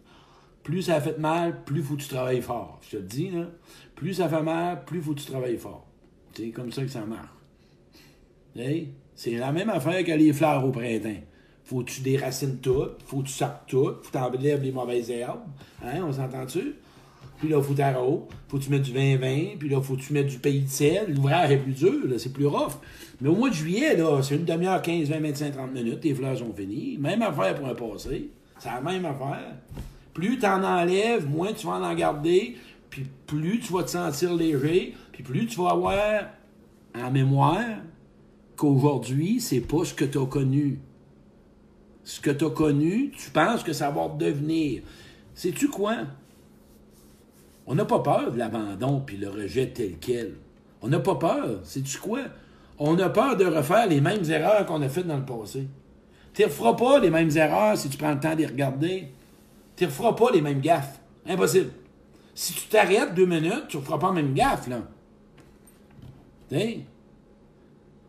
Plus 0.65 0.83
ça 0.83 1.01
fait 1.01 1.19
mal, 1.19 1.63
plus 1.65 1.83
faut 1.83 1.95
que 1.95 2.03
tu 2.03 2.09
travailles 2.09 2.43
fort. 2.43 2.81
Je 2.83 2.91
te 2.91 2.97
le 2.97 3.03
dis, 3.03 3.31
là. 3.31 3.47
Plus 3.95 4.15
ça 4.15 4.29
fait 4.29 4.43
mal, 4.43 4.85
plus 4.85 5.01
faut 5.03 5.15
que 5.15 5.21
tu 5.21 5.27
travailles 5.27 5.59
fort. 5.59 5.87
C'est 6.33 6.51
comme 6.51 6.73
ça 6.73 6.83
que 6.83 6.89
ça 6.89 7.05
marche. 7.05 7.29
C'est 9.15 9.37
la 9.37 9.53
même 9.53 9.71
affaire 9.71 10.05
que 10.05 10.13
les 10.13 10.33
fleurs 10.33 10.65
au 10.65 10.71
printemps 10.71 11.23
faut 11.65 11.83
que 11.83 11.91
tu 11.91 12.01
déracines 12.03 12.59
tout, 12.59 12.89
faut 13.07 13.19
que 13.19 13.27
tu 13.27 13.33
sortes 13.33 13.63
tout, 13.67 13.95
faut 14.03 14.11
que 14.11 14.13
tu 14.13 14.19
enlèves 14.19 14.63
les 14.63 14.73
mauvaises 14.73 15.11
herbes? 15.11 15.41
Hein, 15.83 16.03
on 16.07 16.13
s'entend-tu? 16.13 16.75
Puis 17.39 17.49
là, 17.49 17.61
faut 17.61 17.75
que 17.75 17.83
faut 18.49 18.59
que 18.59 18.63
tu 18.63 18.71
mettes 18.71 18.83
du 18.83 18.93
vin 18.93 19.17
vin, 19.17 19.57
puis 19.59 19.69
là, 19.69 19.81
faut 19.81 19.97
que 19.97 20.01
tu 20.01 20.13
mettes 20.13 20.29
du 20.29 20.39
pays 20.39 20.63
de 20.63 20.69
sel? 20.69 21.13
L'ouvrage 21.15 21.51
est 21.51 21.57
plus 21.57 21.73
dur, 21.73 22.03
c'est 22.19 22.33
plus 22.33 22.47
rough. 22.47 22.75
Mais 23.21 23.29
au 23.29 23.35
mois 23.35 23.51
de 23.51 23.55
juillet, 23.55 23.97
là, 23.97 24.23
c'est 24.23 24.37
une 24.37 24.45
demi-heure, 24.45 24.81
15, 24.81 25.09
20, 25.09 25.21
25, 25.21 25.53
30 25.53 25.73
minutes, 25.73 26.01
tes 26.01 26.15
fleurs 26.15 26.39
sont 26.39 26.53
finies. 26.55 26.97
Même 26.99 27.23
affaire 27.23 27.55
pour 27.55 27.67
un 27.67 27.75
passé. 27.75 28.31
C'est 28.59 28.71
la 28.71 28.81
même 28.81 29.05
affaire. 29.05 29.57
Plus 30.13 30.39
tu 30.39 30.47
en 30.47 30.63
enlèves, 30.63 31.29
moins 31.29 31.53
tu 31.53 31.67
vas 31.67 31.75
en 31.75 31.95
garder, 31.95 32.57
puis 32.89 33.05
plus 33.27 33.59
tu 33.61 33.73
vas 33.73 33.83
te 33.83 33.91
sentir 33.91 34.35
léger, 34.35 34.95
puis 35.13 35.23
plus 35.23 35.47
tu 35.47 35.59
vas 35.61 35.71
avoir 35.71 36.27
en 36.95 37.11
mémoire 37.11 37.65
qu'aujourd'hui, 38.57 39.41
c'est 39.41 39.61
pas 39.61 39.85
ce 39.85 39.93
que 39.93 40.05
tu 40.05 40.19
as 40.19 40.27
connu. 40.27 40.79
Ce 42.05 42.21
que 42.21 42.31
tu 42.31 42.45
as 42.45 42.51
connu, 42.51 43.11
tu 43.17 43.31
penses 43.31 43.63
que 43.63 43.73
ça 43.73 43.91
va 43.91 44.09
devenir. 44.09 44.83
Sais-tu 45.35 45.69
quoi? 45.69 45.97
On 47.67 47.75
n'a 47.75 47.85
pas 47.85 48.01
peur 48.01 48.31
de 48.31 48.39
l'abandon 48.39 49.01
puis 49.01 49.17
le 49.17 49.31
rejet 49.31 49.69
tel 49.69 49.97
quel. 49.99 50.35
On 50.83 50.89
n'a 50.89 51.01
pas 51.01 51.15
peur. 51.15 51.61
Sais-tu 51.65 51.99
quoi? 51.99 52.21
On 52.79 52.99
a 52.99 53.09
peur 53.09 53.37
de 53.37 53.47
refaire 53.47 53.87
les 53.87 54.01
mêmes 54.01 54.25
erreurs 54.31 54.67
qu'on 54.67 54.83
a 54.83 54.89
faites 54.89 55.07
dans 55.07 55.17
le 55.17 55.25
passé. 55.25 55.67
Tu 56.35 56.43
ne 56.43 56.47
referas 56.47 56.75
pas 56.75 56.99
les 56.99 57.11
mêmes 57.11 57.35
erreurs 57.37 57.79
si 57.79 57.89
tu 57.89 57.97
prends 57.97 58.13
le 58.13 58.21
temps 58.21 58.35
de 58.35 58.41
les 58.41 58.47
regarder. 58.47 59.09
Tu 59.77 59.85
ne 59.85 59.89
referas 59.89 60.15
pas 60.15 60.31
les 60.33 60.43
mêmes 60.43 60.61
gaffes. 60.61 61.01
Impossible. 61.27 61.71
Si 62.35 62.53
tu 62.53 62.67
t'arrêtes 62.67 63.15
deux 63.15 63.27
minutes, 63.27 63.69
tu 63.69 63.79
ne 63.79 63.83
feras 63.83 63.99
pas 63.99 64.09
la 64.09 64.15
même 64.15 64.35
gaffe, 64.35 64.67
là. 64.67 64.83
Tu 66.51 66.85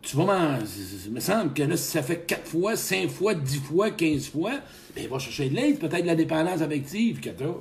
tu 0.06 0.16
vas 0.16 0.26
m'en. 0.26 0.60
Il 1.06 1.12
me 1.12 1.20
semble 1.20 1.54
que 1.54 1.64
là, 1.64 1.76
si 1.76 1.92
ça 1.92 2.04
fait 2.04 2.26
quatre 2.26 2.48
fois, 2.48 2.76
cinq 2.76 3.10
fois, 3.10 3.34
dix 3.34 3.60
fois, 3.60 3.92
quinze 3.92 4.30
fois, 4.30 4.60
ben, 4.96 5.08
va 5.08 5.20
chercher 5.20 5.50
de 5.50 5.56
l'aide, 5.56 5.80
peut-être 5.80 6.04
de 6.04 6.08
la 6.08 6.16
dépendance 6.16 6.62
affective 6.62 7.20
que 7.20 7.30
t'as. 7.30 7.56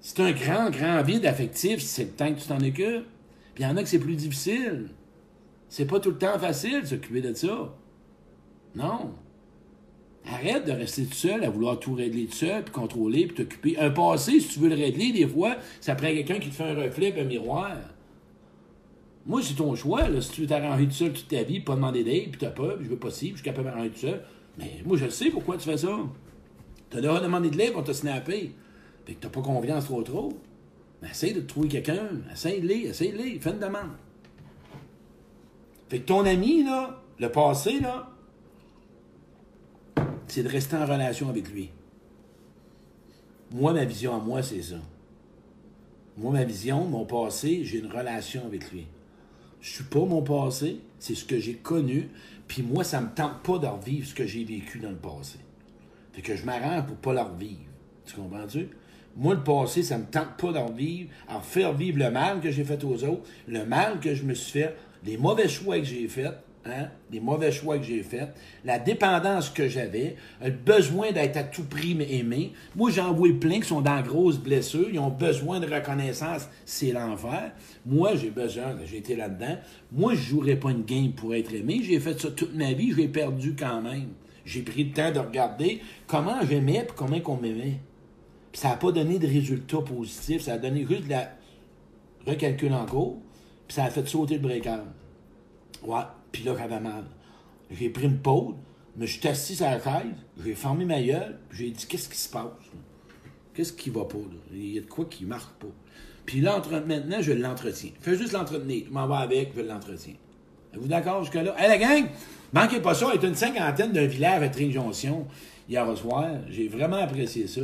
C'est 0.00 0.20
un 0.20 0.32
grand, 0.32 0.70
grand 0.70 1.02
vide 1.02 1.26
affectif, 1.26 1.80
c'est 1.80 2.04
le 2.04 2.10
temps 2.10 2.32
que 2.32 2.40
tu 2.40 2.46
t'en 2.46 2.58
occupes. 2.58 3.06
Puis 3.54 3.64
il 3.64 3.66
y 3.66 3.66
en 3.66 3.76
a 3.76 3.82
que 3.82 3.88
c'est 3.88 3.98
plus 3.98 4.14
difficile. 4.14 4.90
C'est 5.68 5.86
pas 5.86 6.00
tout 6.00 6.10
le 6.10 6.18
temps 6.18 6.38
facile 6.38 6.82
de 6.82 6.86
s'occuper 6.86 7.20
de 7.20 7.34
ça. 7.34 7.74
Non. 8.76 9.14
Arrête 10.30 10.66
de 10.66 10.72
rester 10.72 11.04
tout 11.06 11.14
seul 11.14 11.42
à 11.42 11.50
vouloir 11.50 11.80
tout 11.80 11.94
régler 11.94 12.26
tout 12.26 12.36
seul, 12.36 12.62
puis 12.62 12.72
contrôler, 12.72 13.26
puis 13.26 13.36
t'occuper. 13.36 13.78
Un 13.78 13.90
passé, 13.90 14.40
si 14.40 14.48
tu 14.48 14.60
veux 14.60 14.68
le 14.68 14.76
régler, 14.76 15.12
des 15.12 15.26
fois, 15.26 15.56
ça 15.80 15.94
prend 15.94 16.08
quelqu'un 16.08 16.38
qui 16.38 16.50
te 16.50 16.54
fait 16.54 16.64
un 16.64 16.74
reflet, 16.74 17.18
un 17.18 17.24
miroir. 17.24 17.76
Moi, 19.26 19.42
c'est 19.42 19.54
ton 19.54 19.74
choix. 19.74 20.02
Si 20.20 20.30
tu 20.30 20.40
veux 20.42 20.46
t'arranger 20.46 20.86
tout 20.86 20.92
seul 20.92 21.12
toute 21.12 21.28
ta 21.28 21.42
vie, 21.42 21.60
pas 21.60 21.74
demander 21.74 22.04
d'aide, 22.04 22.30
puis 22.30 22.38
t'as 22.38 22.50
pas, 22.50 22.76
puis 22.76 22.84
je 22.84 22.90
veux 22.90 22.98
pas 22.98 23.10
si, 23.10 23.26
puis 23.26 23.32
je 23.32 23.36
suis 23.36 23.44
capable 23.44 23.68
d'arranger 23.68 23.90
tout 23.90 23.98
seul. 24.00 24.22
Mais 24.58 24.82
moi, 24.84 24.96
je 24.96 25.08
sais 25.08 25.30
pourquoi 25.30 25.56
tu 25.56 25.68
fais 25.68 25.76
ça. 25.76 25.98
T'as 26.90 27.00
déjà 27.00 27.20
demandé 27.20 27.50
de 27.50 27.56
l'aide 27.56 27.72
pour 27.72 27.84
te 27.84 27.92
snapper. 27.92 28.52
Fait 29.04 29.14
que 29.14 29.20
t'as 29.20 29.28
pas 29.28 29.42
confiance 29.42 29.84
trop 29.84 30.02
trop. 30.02 30.32
Mais 31.02 31.10
essaye 31.10 31.34
de 31.34 31.40
trouver 31.40 31.68
quelqu'un. 31.68 32.08
Essaye-le, 32.32 32.88
essaye-le. 32.88 33.38
Fais 33.40 33.50
une 33.50 33.60
demande. 33.60 33.90
Fait 35.88 36.00
que 36.00 36.06
ton 36.06 36.24
ami, 36.24 36.64
là, 36.64 37.02
le 37.18 37.30
passé, 37.30 37.80
là, 37.80 38.10
c'est 40.26 40.42
de 40.42 40.48
rester 40.48 40.76
en 40.76 40.84
relation 40.84 41.28
avec 41.28 41.50
lui. 41.50 41.70
Moi, 43.50 43.72
ma 43.72 43.84
vision 43.84 44.14
à 44.14 44.18
moi, 44.18 44.42
c'est 44.42 44.62
ça. 44.62 44.76
Moi, 46.16 46.32
ma 46.32 46.44
vision, 46.44 46.84
mon 46.84 47.06
passé, 47.06 47.64
j'ai 47.64 47.78
une 47.78 47.90
relation 47.90 48.44
avec 48.44 48.70
lui. 48.70 48.86
Je 49.68 49.74
suis 49.74 49.84
pas 49.84 50.00
mon 50.00 50.22
passé, 50.22 50.80
c'est 50.98 51.14
ce 51.14 51.26
que 51.26 51.38
j'ai 51.38 51.52
connu, 51.52 52.08
puis 52.46 52.62
moi, 52.62 52.84
ça 52.84 53.02
me 53.02 53.08
tente 53.14 53.42
pas 53.42 53.58
de 53.58 53.66
revivre 53.66 54.08
ce 54.08 54.14
que 54.14 54.26
j'ai 54.26 54.42
vécu 54.42 54.78
dans 54.78 54.88
le 54.88 54.96
passé. 54.96 55.38
Fait 56.14 56.22
que 56.22 56.34
je 56.34 56.46
m'arrange 56.46 56.86
pour 56.86 56.96
pas 56.96 57.12
le 57.12 57.20
revivre. 57.20 57.66
Tu 58.06 58.14
comprends-tu? 58.14 58.70
Moi, 59.14 59.34
le 59.34 59.44
passé, 59.44 59.82
ça 59.82 59.98
me 59.98 60.06
tente 60.06 60.38
pas 60.38 60.52
d'en 60.52 60.72
vivre, 60.72 61.10
à 61.28 61.40
faire 61.40 61.74
vivre 61.74 61.98
le 61.98 62.10
mal 62.10 62.40
que 62.40 62.50
j'ai 62.50 62.64
fait 62.64 62.82
aux 62.82 63.04
autres, 63.04 63.28
le 63.46 63.66
mal 63.66 64.00
que 64.00 64.14
je 64.14 64.24
me 64.24 64.32
suis 64.32 64.52
fait, 64.52 64.74
les 65.04 65.18
mauvais 65.18 65.48
choix 65.48 65.78
que 65.78 65.84
j'ai 65.84 66.08
faits, 66.08 66.32
hein, 66.66 66.88
les 67.10 67.20
mauvais 67.20 67.52
choix 67.52 67.78
que 67.78 67.84
j'ai 67.84 68.02
faits, 68.02 68.34
la 68.64 68.78
dépendance 68.78 69.50
que 69.50 69.68
j'avais, 69.68 70.16
le 70.42 70.50
besoin 70.50 71.12
d'être 71.12 71.36
à 71.36 71.44
tout 71.44 71.64
prix 71.64 71.96
aimé. 72.10 72.52
Moi, 72.76 72.90
j'en 72.90 73.12
vois 73.12 73.32
plein 73.38 73.60
qui 73.60 73.68
sont 73.68 73.80
dans 73.80 74.00
grosses 74.02 74.38
blessures, 74.38 74.88
ils 74.90 74.98
ont 74.98 75.10
besoin 75.10 75.60
de 75.60 75.72
reconnaissance, 75.72 76.48
c'est 76.64 76.92
l'enfer. 76.92 77.52
Moi, 77.86 78.14
j'ai 78.16 78.30
besoin, 78.30 78.76
j'ai 78.84 78.98
été 78.98 79.16
là-dedans. 79.16 79.56
Moi, 79.92 80.14
je 80.14 80.20
jouerais 80.20 80.56
pas 80.56 80.70
une 80.70 80.84
game 80.84 81.12
pour 81.12 81.34
être 81.34 81.52
aimé. 81.54 81.80
J'ai 81.82 82.00
fait 82.00 82.18
ça 82.20 82.30
toute 82.30 82.54
ma 82.54 82.72
vie, 82.72 82.92
je 82.92 82.96
l'ai 82.96 83.08
perdu 83.08 83.54
quand 83.58 83.80
même. 83.82 84.08
J'ai 84.44 84.62
pris 84.62 84.84
le 84.84 84.92
temps 84.92 85.12
de 85.12 85.18
regarder 85.18 85.82
comment 86.06 86.40
j'aimais 86.48 86.76
et 86.76 86.86
comment 86.96 87.20
qu'on 87.20 87.36
m'aimait. 87.36 87.80
Ça 88.52 88.70
n'a 88.70 88.76
pas 88.76 88.92
donné 88.92 89.18
de 89.18 89.26
résultats 89.26 89.82
positifs, 89.82 90.42
ça 90.42 90.54
a 90.54 90.58
donné 90.58 90.86
juste 90.88 91.04
de 91.04 91.10
la 91.10 91.28
recalcul 92.26 92.72
en 92.72 92.86
cours, 92.86 93.18
puis 93.66 93.74
ça 93.74 93.84
a 93.84 93.90
fait 93.90 94.06
sauter 94.08 94.34
le 94.34 94.40
breaker. 94.40 94.80
Ouais, 95.82 96.00
puis 96.32 96.44
là, 96.44 96.54
j'avais 96.58 96.80
mal. 96.80 97.04
J'ai 97.70 97.90
pris 97.90 98.04
une 98.06 98.18
pause, 98.18 98.54
je 98.96 99.02
me 99.02 99.06
suis 99.06 99.28
assis 99.28 99.56
sur 99.56 99.66
la 99.66 99.78
chaise, 99.78 100.14
j'ai 100.42 100.54
fermé 100.54 100.84
ma 100.84 101.02
gueule, 101.02 101.38
puis 101.48 101.58
j'ai 101.58 101.70
dit 101.70 101.86
Qu'est-ce 101.86 102.08
qui 102.08 102.18
se 102.18 102.28
passe 102.28 102.44
Qu'est-ce 103.54 103.72
qui 103.72 103.90
va 103.90 104.04
pas 104.04 104.18
Il 104.52 104.74
y 104.74 104.78
a 104.78 104.82
de 104.82 104.86
quoi 104.86 105.04
qui 105.04 105.24
marque 105.24 105.54
pas. 105.60 105.66
Puis 106.24 106.40
là, 106.40 106.62
maintenant, 106.86 107.20
je 107.20 107.32
l'entretiens. 107.32 107.90
Fais 108.00 108.16
juste 108.16 108.32
l'entretenir. 108.32 108.84
Je 108.86 108.92
m'en 108.92 109.08
vais 109.08 109.16
avec, 109.16 109.52
je 109.56 109.62
l'entretiens. 109.62 110.14
Êtes-vous 110.72 110.88
d'accord 110.88 111.24
jusque-là? 111.24 111.56
Hé, 111.58 111.68
la 111.68 111.78
gang, 111.78 112.04
manquez 112.52 112.80
pas 112.80 112.94
ça. 112.94 113.06
Il 113.14 113.24
est 113.24 113.26
une 113.26 113.34
cinquantaine 113.34 113.92
d'un 113.92 114.06
village 114.06 114.42
à 114.42 114.48
Trinjonction 114.48 115.26
hier 115.68 115.96
soir. 115.96 116.28
J'ai 116.50 116.68
vraiment 116.68 116.98
apprécié 116.98 117.46
ça. 117.46 117.62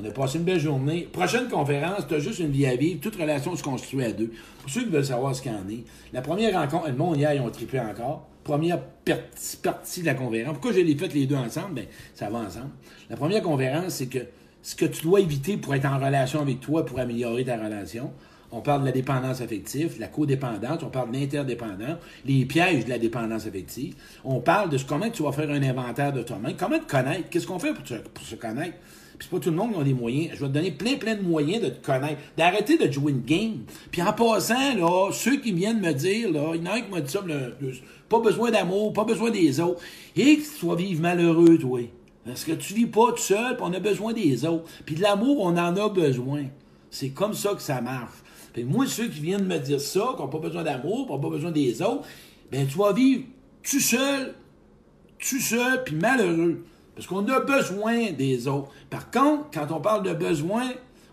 On 0.00 0.04
a 0.04 0.10
passé 0.10 0.38
une 0.38 0.44
belle 0.44 0.60
journée. 0.60 1.08
Prochaine 1.12 1.48
conférence, 1.48 2.06
tu 2.06 2.14
as 2.14 2.20
juste 2.20 2.38
une 2.38 2.52
vie 2.52 2.66
à 2.66 2.76
vivre. 2.76 3.00
Toute 3.00 3.16
relation 3.16 3.56
se 3.56 3.64
construit 3.64 4.04
à 4.04 4.12
deux. 4.12 4.30
Pour 4.60 4.70
ceux 4.70 4.84
qui 4.84 4.90
veulent 4.90 5.04
savoir 5.04 5.34
ce 5.34 5.42
qu'il 5.42 5.50
en 5.50 5.68
est, 5.68 5.82
la 6.12 6.22
première 6.22 6.54
rencontre, 6.54 6.88
le 6.88 6.94
monde 6.94 7.16
hier, 7.16 7.34
ils 7.34 7.40
ont 7.40 7.50
trippé 7.50 7.80
encore. 7.80 8.28
Première 8.44 8.80
partie 9.62 10.00
de 10.00 10.06
la 10.06 10.14
conférence. 10.14 10.52
Pourquoi 10.52 10.72
je 10.72 10.80
les 10.80 10.96
fait 10.96 11.12
les 11.12 11.26
deux 11.26 11.34
ensemble? 11.34 11.74
Ben, 11.74 11.86
ça 12.14 12.30
va 12.30 12.38
ensemble. 12.38 12.70
La 13.10 13.16
première 13.16 13.42
conférence, 13.42 13.94
c'est 13.94 14.06
que 14.06 14.20
ce 14.62 14.76
que 14.76 14.84
tu 14.84 15.02
dois 15.02 15.20
éviter 15.20 15.56
pour 15.56 15.74
être 15.74 15.86
en 15.86 15.98
relation 15.98 16.40
avec 16.40 16.60
toi, 16.60 16.86
pour 16.86 17.00
améliorer 17.00 17.44
ta 17.44 17.56
relation. 17.56 18.12
On 18.50 18.60
parle 18.60 18.80
de 18.80 18.86
la 18.86 18.92
dépendance 18.92 19.42
affective, 19.42 19.96
de 19.96 20.00
la 20.00 20.06
codépendance, 20.06 20.82
on 20.82 20.88
parle 20.88 21.10
de 21.10 21.18
l'interdépendance, 21.18 21.98
les 22.24 22.46
pièges 22.46 22.86
de 22.86 22.90
la 22.90 22.98
dépendance 22.98 23.46
affective. 23.46 23.94
On 24.24 24.40
parle 24.40 24.70
de 24.70 24.78
comment 24.78 25.10
tu 25.10 25.22
vas 25.22 25.32
faire 25.32 25.50
un 25.50 25.62
inventaire 25.62 26.12
de 26.14 26.22
toi-même, 26.22 26.54
comment 26.58 26.78
te 26.78 26.90
connaître, 26.90 27.28
qu'est-ce 27.28 27.46
qu'on 27.46 27.58
fait 27.58 27.74
pour, 27.74 27.86
se 27.86 28.34
connaître. 28.36 28.76
Puis 29.18 29.28
c'est 29.28 29.36
pas 29.36 29.42
tout 29.42 29.50
le 29.50 29.56
monde 29.56 29.74
qui 29.74 29.80
a 29.80 29.84
des 29.84 29.94
moyens. 29.94 30.30
Je 30.34 30.40
vais 30.40 30.46
te 30.46 30.52
donner 30.52 30.70
plein, 30.70 30.94
plein 30.94 31.16
de 31.16 31.22
moyens 31.22 31.62
de 31.62 31.68
te 31.70 31.84
connaître, 31.84 32.20
d'arrêter 32.36 32.78
de 32.78 32.90
jouer 32.90 33.12
une 33.12 33.22
game. 33.22 33.64
Puis 33.90 34.00
en 34.00 34.12
passant, 34.12 34.74
là, 34.76 35.10
ceux 35.12 35.40
qui 35.40 35.52
viennent 35.52 35.80
me 35.80 35.92
dire, 35.92 36.30
là, 36.30 36.52
il 36.54 36.64
y 36.64 36.68
en 36.68 36.72
a 36.72 36.80
qui 36.80 36.88
m'ont 36.88 37.00
dit 37.00 37.10
ça, 37.10 37.22
pas 38.08 38.20
besoin 38.20 38.50
d'amour, 38.50 38.92
pas 38.92 39.04
besoin 39.04 39.30
des 39.30 39.60
autres. 39.60 39.82
Et 40.16 40.36
que 40.36 40.42
tu 40.42 40.56
sois 40.56 40.76
vivre 40.76 41.02
malheureux, 41.02 41.58
toi. 41.58 41.80
Parce 42.24 42.44
que 42.44 42.52
tu 42.52 42.74
vis 42.74 42.86
pas 42.86 43.10
tout 43.10 43.18
seul, 43.18 43.56
puis 43.56 43.64
on 43.66 43.72
a 43.72 43.80
besoin 43.80 44.12
des 44.12 44.44
autres. 44.44 44.64
Puis 44.86 44.94
de 44.94 45.02
l'amour, 45.02 45.40
on 45.40 45.56
en 45.56 45.76
a 45.76 45.88
besoin. 45.88 46.44
C'est 46.90 47.10
comme 47.10 47.34
ça 47.34 47.54
que 47.54 47.62
ça 47.62 47.80
marche. 47.80 48.14
Moi, 48.56 48.86
ceux 48.86 49.08
qui 49.08 49.20
viennent 49.20 49.46
me 49.46 49.58
dire 49.58 49.80
ça, 49.80 50.14
qui 50.16 50.22
n'ont 50.22 50.28
pas 50.28 50.38
besoin 50.38 50.62
d'amour, 50.62 51.06
qui 51.06 51.12
n'ont 51.12 51.20
pas 51.20 51.30
besoin 51.30 51.50
des 51.50 51.80
autres, 51.82 52.06
ben 52.50 52.66
tu 52.66 52.76
vas 52.78 52.92
vivre 52.92 53.24
tout 53.62 53.80
seul, 53.80 54.34
tout 55.18 55.40
seul, 55.40 55.84
puis 55.84 55.96
malheureux. 55.96 56.64
Parce 56.94 57.06
qu'on 57.06 57.26
a 57.28 57.40
besoin 57.40 58.10
des 58.10 58.48
autres. 58.48 58.70
Par 58.90 59.10
contre, 59.10 59.44
quand 59.52 59.70
on 59.70 59.80
parle 59.80 60.02
de 60.02 60.14
besoin, 60.14 60.64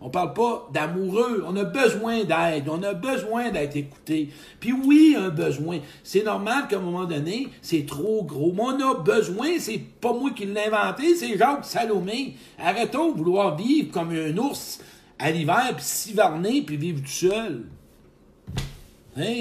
on 0.02 0.10
parle 0.10 0.34
pas 0.34 0.67
d'amoureux. 0.74 1.43
On 1.48 1.56
a 1.56 1.63
besoin 1.63 2.24
d'aide. 2.24 2.69
On 2.69 2.82
a 2.84 2.93
besoin 2.93 3.52
d'être 3.52 3.76
écouté. 3.76 4.30
Puis 4.60 4.74
oui, 4.74 5.15
un 5.17 5.30
besoin. 5.30 5.80
C'est 6.04 6.24
normal 6.24 6.67
qu'à 6.67 6.78
un 6.78 6.82
moment 6.82 7.06
donné, 7.06 7.50
c'est 7.62 7.86
trop 7.86 8.24
gros. 8.24 8.52
Mais 8.54 8.62
on 8.62 8.91
a 8.91 8.93
besoin, 8.95 9.60
c'est 9.60 9.80
pas 10.02 10.12
moi 10.12 10.32
qui 10.36 10.45
l'ai 10.45 10.67
inventé, 10.67 11.15
c'est 11.15 11.38
Jacques 11.38 11.65
Salomé. 11.65 12.36
Arrêtons 12.60 13.12
de 13.12 13.17
vouloir 13.17 13.56
vivre 13.56 13.91
comme 13.91 14.12
un 14.12 14.38
ours 14.38 14.80
à 15.19 15.32
l'hiver, 15.32 15.73
puis 15.75 15.86
s'hiverner, 15.86 16.62
puis 16.62 16.78
vivre 16.78 17.01
tout 17.01 17.08
seul. 17.08 17.65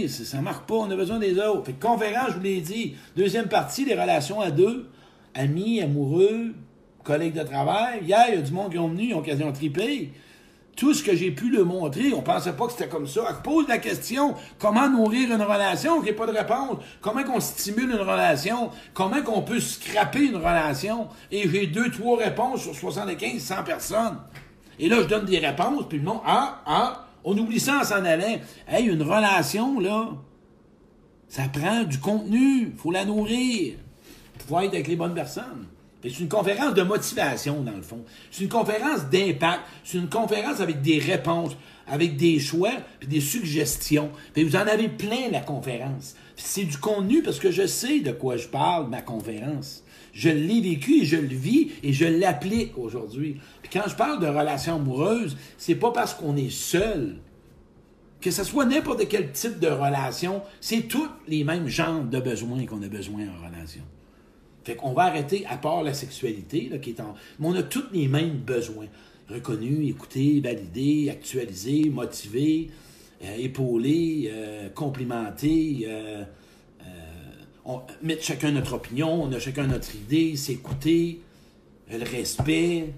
Ça 0.09 0.41
marque 0.41 0.69
pas, 0.69 0.77
on 0.77 0.91
a 0.91 0.95
besoin 0.95 1.19
des 1.19 1.37
autres. 1.39 1.65
Fait 1.67 1.73
que 1.73 1.85
conférence, 1.85 2.29
je 2.29 2.35
vous 2.35 2.43
l'ai 2.43 2.61
dit. 2.61 2.95
Deuxième 3.17 3.49
partie, 3.49 3.85
les 3.85 3.95
relations 4.01 4.41
à 4.41 4.53
deux 4.53 4.89
amis, 5.35 5.81
amoureux, 5.81 6.55
collègues 7.03 7.35
de 7.35 7.43
travail. 7.43 8.05
Hier, 8.05 8.27
il 8.29 8.35
y 8.37 8.39
a 8.39 8.41
du 8.41 8.53
monde 8.53 8.71
qui 8.71 8.79
ont 8.79 8.89
venu, 8.89 9.09
ils 9.09 9.15
ont 9.15 9.23
quasiment 9.23 9.51
trippé. 9.51 10.13
Tout 10.77 10.95
ce 10.95 11.03
que 11.03 11.15
j'ai 11.15 11.31
pu 11.33 11.51
le 11.51 11.65
montrer, 11.65 12.13
on 12.13 12.23
pensait 12.23 12.53
pas 12.53 12.67
que 12.67 12.73
c'était 12.73 12.89
comme 12.89 13.07
ça. 13.07 13.23
Pose 13.43 13.67
la 13.69 13.79
question, 13.79 14.35
comment 14.59 14.89
nourrir 14.89 15.33
une 15.33 15.43
relation? 15.43 16.03
J'ai 16.05 16.13
pas 16.13 16.27
de 16.27 16.33
réponse. 16.33 16.79
Comment 17.01 17.25
qu'on 17.25 17.41
stimule 17.41 17.91
une 17.91 17.97
relation? 17.97 18.71
Comment 18.93 19.23
qu'on 19.23 19.43
peut 19.43 19.61
scraper 19.61 20.27
une 20.27 20.37
relation? 20.37 21.09
Et 21.31 21.49
j'ai 21.49 21.67
deux, 21.67 21.91
trois 21.91 22.19
réponses 22.19 22.63
sur 22.63 22.75
75, 22.75 23.41
100 23.41 23.65
personnes. 23.65 24.19
Et 24.79 24.89
là, 24.89 25.03
je 25.03 25.09
donne 25.09 25.27
des 25.27 25.39
réponses, 25.39 25.85
puis 25.89 25.99
le 25.99 26.05
monde, 26.05 26.21
ah, 26.25 26.63
ah, 26.67 27.07
on 27.25 27.37
oublie 27.37 27.61
ça 27.61 27.81
en 27.81 27.85
s'en 27.85 28.05
allant. 28.05 28.39
Hey, 28.69 28.87
une 28.87 29.03
relation, 29.03 29.81
là, 29.81 30.11
ça 31.29 31.45
prend 31.53 31.85
du 31.85 31.99
contenu, 31.99 32.73
faut 32.77 32.91
la 32.91 33.05
nourrir 33.05 33.75
pouvoir 34.45 34.63
être 34.65 34.75
avec 34.75 34.89
les 34.89 34.97
bonnes 34.97 35.15
personnes. 35.15 35.67
C'est 36.03 36.21
une 36.21 36.29
conférence 36.29 36.75
de 36.75 36.83
motivation, 36.83 37.63
dans 37.63 37.73
le 37.73 37.83
fond. 37.83 38.05
C'est 38.31 38.45
une 38.45 38.51
conférence 38.51 39.09
d'impact. 39.11 39.63
C'est 39.85 39.97
une 39.97 40.11
conférence 40.11 40.61
avec 40.61 40.83
des 40.83 40.99
réponses, 40.99 41.57
avec 41.87 42.17
des 42.17 42.39
choix, 42.39 42.73
puis 43.01 43.09
des 43.09 43.23
suggestions. 43.23 44.11
Puis 44.35 44.45
vous 44.45 44.57
en 44.57 44.67
avez 44.67 44.89
plein, 44.89 45.31
la 45.33 45.41
conférence. 45.41 46.15
C'est 46.37 46.65
du 46.65 46.77
contenu 46.77 47.23
parce 47.23 47.39
que 47.39 47.51
je 47.51 47.67
sais 47.67 48.01
de 48.01 48.13
quoi 48.13 48.37
je 48.37 48.49
parle, 48.49 48.91
ma 48.91 49.01
conférence. 49.01 49.83
Je 50.15 50.29
l'ai 50.31 50.61
vécu 50.61 51.03
et 51.03 51.05
je 51.05 51.17
le 51.17 51.27
vis 51.27 51.73
et 51.83 51.93
je 51.93 52.05
l'applique 52.05 52.79
aujourd'hui. 52.79 53.37
Puis 53.63 53.71
quand 53.73 53.89
je 53.89 53.97
parle 53.97 54.23
de 54.23 54.29
relations 54.29 54.77
amoureuses, 54.77 55.37
c'est 55.59 55.75
pas 55.75 55.91
parce 55.91 56.15
qu'on 56.15 56.37
est 56.37 56.53
seul. 56.53 57.17
Que 58.21 58.31
ce 58.31 58.45
soit 58.45 58.65
n'importe 58.65 59.07
quel 59.09 59.33
type 59.33 59.59
de 59.59 59.67
relation, 59.67 60.41
c'est 60.61 60.83
tous 60.83 61.09
les 61.29 61.45
mêmes 61.45 61.67
genres 61.67 62.05
de 62.05 62.21
besoins 62.21 62.65
qu'on 62.65 62.83
a 62.83 62.89
besoin 62.89 63.23
en 63.23 63.47
relation. 63.47 63.83
Fait 64.65 64.77
qu'on 64.77 64.95
va 64.95 65.03
arrêter, 65.03 65.45
à 65.47 65.59
part 65.59 65.83
la 65.83 65.93
sexualité, 65.93 66.69
là, 66.71 66.79
qui 66.79 66.91
est 66.91 67.01
en. 67.01 67.15
Mais 67.39 67.49
on 67.49 67.55
a 67.55 67.63
tous 67.63 67.85
les 67.93 68.09
mêmes 68.09 68.39
besoins. 68.39 68.87
Reconnus, 69.29 69.91
écoutés, 69.91 70.41
validés, 70.41 71.11
actualisés, 71.11 71.91
motivés, 71.91 72.71
euh, 73.25 73.37
épaulés, 73.37 74.31
euh, 74.33 74.69
complimentés. 74.71 75.85
Euh, 75.87 76.25
on, 77.65 77.81
mettre 78.03 78.23
chacun 78.23 78.53
notre 78.53 78.75
opinion, 78.75 79.23
on 79.23 79.33
a 79.33 79.39
chacun 79.39 79.67
notre 79.67 79.95
idée, 79.95 80.37
s'écouter, 80.37 81.21
le 81.91 82.05
respect, 82.05 82.93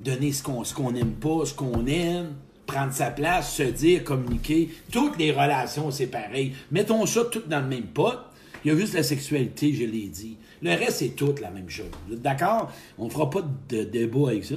donner 0.00 0.32
ce 0.32 0.42
qu'on 0.42 0.62
qu'on 0.62 0.92
n'aime 0.92 1.14
pas, 1.14 1.44
ce 1.44 1.54
qu'on 1.54 1.86
aime, 1.86 2.34
prendre 2.66 2.92
sa 2.92 3.10
place, 3.10 3.54
se 3.54 3.62
dire, 3.62 4.04
communiquer. 4.04 4.70
Toutes 4.90 5.18
les 5.18 5.32
relations, 5.32 5.90
c'est 5.90 6.06
pareil. 6.06 6.54
Mettons 6.70 7.06
ça 7.06 7.24
tout 7.24 7.42
dans 7.46 7.60
le 7.60 7.68
même 7.68 7.86
pot. 7.86 8.18
Il 8.64 8.72
y 8.72 8.74
a 8.74 8.78
juste 8.78 8.94
la 8.94 9.02
sexualité, 9.02 9.72
je 9.72 9.84
l'ai 9.84 10.06
dit. 10.06 10.36
Le 10.62 10.70
reste, 10.70 10.98
c'est 10.98 11.16
tout 11.16 11.34
la 11.40 11.50
même 11.50 11.68
chose. 11.68 11.86
D'accord? 12.08 12.70
On 12.96 13.06
ne 13.06 13.10
fera 13.10 13.28
pas 13.28 13.42
de 13.68 13.82
débat 13.82 14.28
avec 14.30 14.44
ça. 14.44 14.54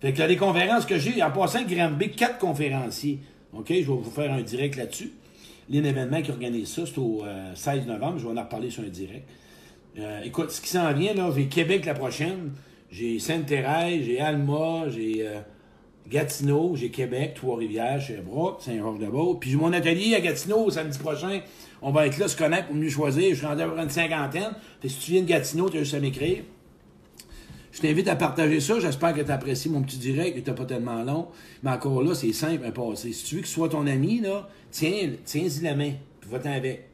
Fait 0.00 0.12
que 0.12 0.18
là, 0.18 0.26
les 0.26 0.36
conférences 0.36 0.84
que 0.84 0.98
j'ai, 0.98 1.22
en 1.22 1.30
passant 1.30 1.64
Granby, 1.64 2.10
quatre 2.10 2.38
conférenciers. 2.38 3.20
OK? 3.54 3.68
Je 3.68 3.74
vais 3.74 3.84
vous 3.84 4.10
faire 4.10 4.32
un 4.32 4.42
direct 4.42 4.76
là-dessus. 4.76 5.12
L'événement 5.70 6.22
qui 6.22 6.30
organise 6.30 6.68
ça, 6.68 6.82
c'est 6.86 6.98
au 6.98 7.24
16 7.54 7.82
euh, 7.82 7.92
novembre. 7.92 8.18
Je 8.18 8.26
vais 8.26 8.38
en 8.38 8.42
reparler 8.42 8.70
sur 8.70 8.82
un 8.84 8.88
direct. 8.88 9.28
Euh, 9.98 10.22
écoute, 10.24 10.50
ce 10.50 10.60
qui 10.60 10.68
s'en 10.68 10.92
vient, 10.92 11.12
là, 11.14 11.30
j'ai 11.34 11.46
Québec 11.46 11.84
la 11.84 11.94
prochaine. 11.94 12.52
J'ai 12.90 13.18
Sainte-Thérèse, 13.18 14.04
j'ai 14.04 14.18
Alma, 14.18 14.88
j'ai 14.88 15.26
euh, 15.26 15.40
Gatineau, 16.08 16.74
j'ai 16.74 16.90
Québec, 16.90 17.34
Trois-Rivières, 17.34 18.00
Sherbrooke, 18.00 18.62
Saint-Roch-de-Beauce. 18.62 19.38
Puis 19.40 19.50
j'ai 19.50 19.56
mon 19.56 19.72
atelier 19.74 20.14
à 20.14 20.20
Gatineau 20.20 20.70
samedi 20.70 20.98
prochain. 20.98 21.40
On 21.82 21.90
va 21.90 22.06
être 22.06 22.16
là, 22.16 22.28
se 22.28 22.36
connaître 22.36 22.68
pour 22.68 22.76
mieux 22.76 22.88
choisir. 22.88 23.28
Je 23.30 23.34
suis 23.34 23.46
rendu 23.46 23.60
à 23.60 23.66
peu 23.66 23.74
près 23.74 23.82
une 23.82 23.90
cinquantaine. 23.90 24.52
Fait 24.80 24.88
si 24.88 24.98
tu 24.98 25.10
viens 25.12 25.22
de 25.22 25.26
Gatineau, 25.26 25.68
tu 25.68 25.76
as 25.76 25.80
juste 25.80 25.94
à 25.94 26.00
m'écrire. 26.00 26.44
Je 27.78 27.82
t'invite 27.86 28.08
à 28.08 28.16
partager 28.16 28.58
ça. 28.58 28.80
J'espère 28.80 29.14
que 29.14 29.20
tu 29.20 29.30
apprécies 29.30 29.68
mon 29.68 29.82
petit 29.82 29.98
direct, 29.98 30.36
que 30.36 30.50
tu 30.50 30.52
pas 30.52 30.64
tellement 30.64 31.04
long. 31.04 31.28
Mais 31.62 31.70
encore 31.70 32.02
là, 32.02 32.12
c'est 32.12 32.32
simple 32.32 32.64
à 32.66 32.72
passer. 32.72 33.12
Si 33.12 33.24
tu 33.24 33.36
veux 33.36 33.42
que 33.42 33.46
ce 33.46 33.54
soit 33.54 33.68
ton 33.68 33.86
ami, 33.86 34.18
là, 34.18 34.48
tiens, 34.72 35.10
tiens-y 35.24 35.62
la 35.62 35.76
main, 35.76 35.92
puis 36.20 36.28
va-t'en 36.28 36.50
avec. 36.50 36.88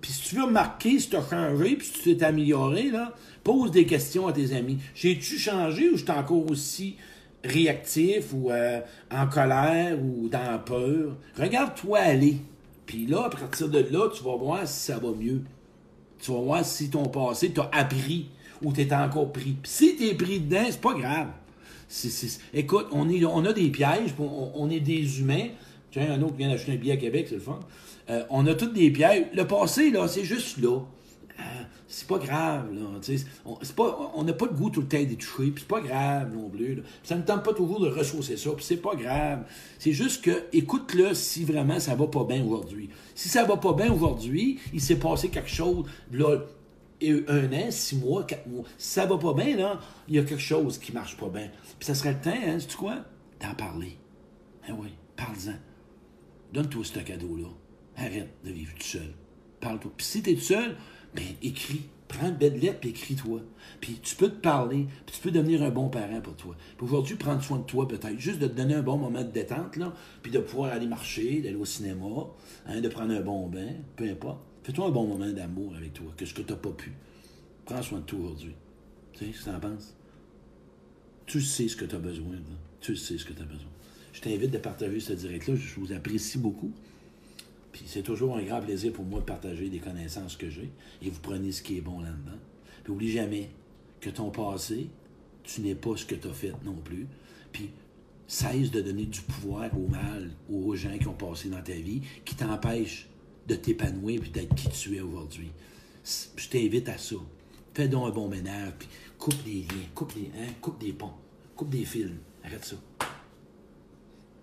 Puis 0.00 0.10
si 0.10 0.22
tu 0.22 0.34
veux 0.34 0.42
remarquer 0.46 0.98
si 0.98 1.10
tu 1.10 1.16
as 1.16 1.22
changé, 1.22 1.76
puis 1.76 1.86
si 1.86 1.92
tu 1.92 2.16
t'es 2.16 2.24
amélioré, 2.24 2.90
là, 2.90 3.14
pose 3.44 3.70
des 3.70 3.86
questions 3.86 4.26
à 4.26 4.32
tes 4.32 4.52
amis. 4.52 4.78
J'ai-tu 4.96 5.38
changé 5.38 5.88
ou 5.90 5.96
je 5.96 6.02
suis 6.02 6.10
encore 6.10 6.50
aussi 6.50 6.96
réactif 7.44 8.32
ou 8.32 8.50
euh, 8.50 8.80
en 9.12 9.28
colère 9.28 9.96
ou 10.02 10.28
dans 10.28 10.42
la 10.42 10.58
peur? 10.58 11.18
Regarde-toi 11.38 11.98
aller. 12.00 12.38
Puis 12.84 13.06
là, 13.06 13.26
à 13.26 13.30
partir 13.30 13.68
de 13.68 13.78
là, 13.78 14.08
tu 14.12 14.24
vas 14.24 14.34
voir 14.34 14.66
si 14.66 14.86
ça 14.86 14.98
va 14.98 15.12
mieux. 15.12 15.42
Tu 16.18 16.32
vas 16.32 16.40
voir 16.40 16.64
si 16.64 16.90
ton 16.90 17.04
passé 17.04 17.52
t'a 17.52 17.70
appris 17.72 18.28
ou 18.62 18.72
t'es 18.72 18.92
encore 18.92 19.32
pris. 19.32 19.56
Puis 19.62 19.70
si 19.70 19.96
t'es 19.96 20.14
pris 20.14 20.40
dedans, 20.40 20.64
c'est 20.68 20.80
pas 20.80 20.94
grave. 20.94 21.28
Écoute, 22.54 22.86
on, 22.92 23.08
est, 23.08 23.24
on 23.24 23.44
a 23.44 23.52
des 23.52 23.68
pièges, 23.68 24.14
on, 24.18 24.70
est 24.70 24.80
des 24.80 25.20
humains. 25.20 25.48
Tiens, 25.90 26.12
un 26.12 26.22
autre 26.22 26.36
vient 26.36 26.48
d'acheter 26.48 26.72
un 26.72 26.76
billet 26.76 26.92
à 26.92 26.96
Québec, 26.96 27.26
c'est 27.28 27.34
le 27.34 27.40
fun. 27.40 27.58
Euh, 28.08 28.22
on 28.30 28.46
a 28.46 28.54
tous 28.54 28.66
des 28.66 28.90
pièges. 28.90 29.26
Le 29.34 29.44
passé, 29.44 29.90
là, 29.90 30.06
c'est 30.06 30.24
juste 30.24 30.58
là. 30.58 30.78
Euh, 31.40 31.42
c'est 31.88 32.06
pas 32.06 32.18
grave, 32.18 32.72
là. 32.72 32.82
On, 34.14 34.22
n'a 34.22 34.32
pas 34.32 34.46
de 34.46 34.52
goût 34.52 34.70
tout 34.70 34.82
le 34.82 34.86
temps 34.86 35.02
d'y 35.02 35.16
toucher, 35.16 35.50
puis 35.50 35.64
c'est 35.64 35.68
pas 35.68 35.80
grave 35.80 36.32
non 36.32 36.48
plus. 36.48 36.80
Ça 37.02 37.16
ne 37.16 37.22
tente 37.22 37.42
pas 37.42 37.52
toujours 37.52 37.80
de 37.80 37.88
ressourcer 37.88 38.36
ça, 38.36 38.50
puis 38.50 38.64
c'est 38.64 38.76
pas 38.76 38.94
grave. 38.94 39.40
C'est 39.80 39.92
juste 39.92 40.22
que, 40.22 40.44
écoute-le 40.52 41.14
si 41.14 41.44
vraiment 41.44 41.80
ça 41.80 41.96
va 41.96 42.06
pas 42.06 42.22
bien 42.22 42.44
aujourd'hui. 42.44 42.90
Si 43.16 43.28
ça 43.28 43.44
va 43.44 43.56
pas 43.56 43.72
bien 43.72 43.92
aujourd'hui, 43.92 44.60
il 44.72 44.80
s'est 44.80 45.00
passé 45.00 45.28
quelque 45.28 45.50
chose, 45.50 45.86
là, 46.12 46.36
un 47.02 47.52
an, 47.52 47.70
six 47.70 47.96
mois, 47.96 48.24
quatre 48.24 48.46
mois. 48.46 48.64
Si 48.78 48.90
ça 48.90 49.06
va 49.06 49.16
pas 49.18 49.34
bien, 49.34 49.56
là, 49.56 49.80
il 50.08 50.16
y 50.16 50.18
a 50.18 50.22
quelque 50.22 50.38
chose 50.38 50.78
qui 50.78 50.92
marche 50.92 51.16
pas 51.16 51.28
bien. 51.28 51.50
Puis 51.78 51.86
ça 51.86 51.94
serait 51.94 52.12
le 52.12 52.20
temps, 52.20 52.30
hein, 52.30 52.58
sais-tu 52.58 52.76
quoi? 52.76 53.04
D'en 53.40 53.54
parler. 53.54 53.96
Ben 54.66 54.76
oui, 54.78 54.88
parle-en. 55.16 55.56
Donne-toi 56.52 56.84
ce 56.84 56.98
cadeau-là. 56.98 57.48
Arrête 57.96 58.30
de 58.44 58.50
vivre 58.50 58.74
tout 58.74 58.86
seul. 58.86 59.14
Parle-toi. 59.60 59.92
Puis 59.96 60.06
si 60.06 60.22
t'es 60.22 60.34
tout 60.34 60.40
seul, 60.40 60.76
ben 61.14 61.24
écris. 61.42 61.82
Prends 62.08 62.26
une 62.26 62.34
belle 62.34 62.58
lettre 62.58 62.80
puis 62.80 62.90
écris-toi. 62.90 63.40
Puis 63.80 64.00
tu 64.02 64.16
peux 64.16 64.28
te 64.28 64.40
parler, 64.40 64.88
puis 65.06 65.14
tu 65.14 65.20
peux 65.20 65.30
devenir 65.30 65.62
un 65.62 65.70
bon 65.70 65.88
parent 65.88 66.20
pour 66.20 66.34
toi. 66.34 66.56
Puis 66.76 66.84
aujourd'hui, 66.84 67.14
prendre 67.14 67.40
soin 67.40 67.58
de 67.58 67.62
toi 67.62 67.86
peut-être. 67.86 68.18
Juste 68.18 68.40
de 68.40 68.48
te 68.48 68.54
donner 68.54 68.74
un 68.74 68.82
bon 68.82 68.98
moment 68.98 69.22
de 69.22 69.30
détente, 69.30 69.76
là, 69.76 69.92
puis 70.20 70.32
de 70.32 70.40
pouvoir 70.40 70.72
aller 70.72 70.88
marcher, 70.88 71.40
d'aller 71.40 71.54
au 71.54 71.64
cinéma, 71.64 72.06
hein, 72.66 72.80
de 72.80 72.88
prendre 72.88 73.14
un 73.14 73.20
bon 73.20 73.46
bain, 73.46 73.74
peu 73.94 74.10
importe. 74.10 74.40
Fais-toi 74.62 74.86
un 74.86 74.90
bon 74.90 75.06
moment 75.06 75.30
d'amour 75.30 75.74
avec 75.74 75.94
toi, 75.94 76.12
que 76.16 76.26
ce 76.26 76.34
que 76.34 76.42
tu 76.42 76.52
n'as 76.52 76.58
pas 76.58 76.70
pu. 76.70 76.92
Prends 77.64 77.82
soin 77.82 78.00
de 78.00 78.04
toi 78.04 78.18
aujourd'hui. 78.20 78.54
Tu 79.12 79.26
sais 79.26 79.32
ce 79.32 79.38
que 79.38 79.44
tu 79.44 79.56
en 79.56 79.60
penses? 79.60 79.96
Tu 81.26 81.40
sais 81.40 81.68
ce 81.68 81.76
que 81.76 81.84
tu 81.84 81.94
as 81.94 81.98
besoin. 81.98 82.36
Tu 82.80 82.96
sais 82.96 83.16
ce 83.16 83.24
que 83.24 83.32
tu 83.32 83.42
as 83.42 83.46
besoin. 83.46 83.70
Je 84.12 84.20
t'invite 84.20 84.50
de 84.50 84.58
partager 84.58 85.00
ce 85.00 85.12
direct-là. 85.12 85.54
Je 85.54 85.80
vous 85.80 85.92
apprécie 85.92 86.38
beaucoup. 86.38 86.72
Puis 87.72 87.84
c'est 87.86 88.02
toujours 88.02 88.36
un 88.36 88.42
grand 88.42 88.60
plaisir 88.60 88.92
pour 88.92 89.04
moi 89.04 89.20
de 89.20 89.24
partager 89.24 89.68
des 89.68 89.78
connaissances 89.78 90.36
que 90.36 90.50
j'ai 90.50 90.70
et 91.02 91.08
vous 91.08 91.20
prenez 91.20 91.52
ce 91.52 91.62
qui 91.62 91.78
est 91.78 91.80
bon 91.80 92.00
là-dedans. 92.00 92.38
Puis 92.82 92.92
oublie 92.92 93.10
jamais 93.10 93.50
que 94.00 94.10
ton 94.10 94.30
passé, 94.30 94.88
tu 95.44 95.60
n'es 95.60 95.74
pas 95.74 95.96
ce 95.96 96.04
que 96.04 96.14
tu 96.14 96.28
as 96.28 96.32
fait 96.32 96.52
non 96.64 96.74
plus. 96.74 97.06
Puis 97.52 97.70
cesse 98.26 98.70
de 98.70 98.80
donner 98.80 99.06
du 99.06 99.20
pouvoir 99.20 99.70
au 99.78 99.86
mal, 99.88 100.30
aux 100.50 100.74
gens 100.74 100.96
qui 100.98 101.06
ont 101.06 101.14
passé 101.14 101.48
dans 101.48 101.62
ta 101.62 101.74
vie, 101.74 102.02
qui 102.24 102.34
t'empêchent 102.34 103.09
de 103.46 103.54
t'épanouir 103.54 104.22
et 104.24 104.28
d'être 104.28 104.54
qui 104.54 104.68
tu 104.68 104.96
es 104.96 105.00
aujourd'hui. 105.00 105.50
Je 106.36 106.48
t'invite 106.48 106.88
à 106.88 106.98
ça. 106.98 107.16
Fais 107.74 107.88
donc 107.88 108.08
un 108.08 108.10
bon 108.10 108.28
ménage, 108.28 108.72
puis 108.78 108.88
coupe 109.18 109.42
des 109.44 109.62
liens, 109.62 109.86
coupe 109.94 110.14
des, 110.14 110.30
hein, 110.36 110.52
coupe 110.60 110.78
des 110.80 110.92
ponts, 110.92 111.12
coupe 111.54 111.70
des 111.70 111.84
fils. 111.84 112.10
Arrête 112.42 112.64
ça. 112.64 112.76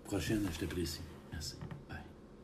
Prochaine, 0.04 0.48
je 0.52 0.58
t'apprécie. 0.58 1.00
Merci. 1.32 1.54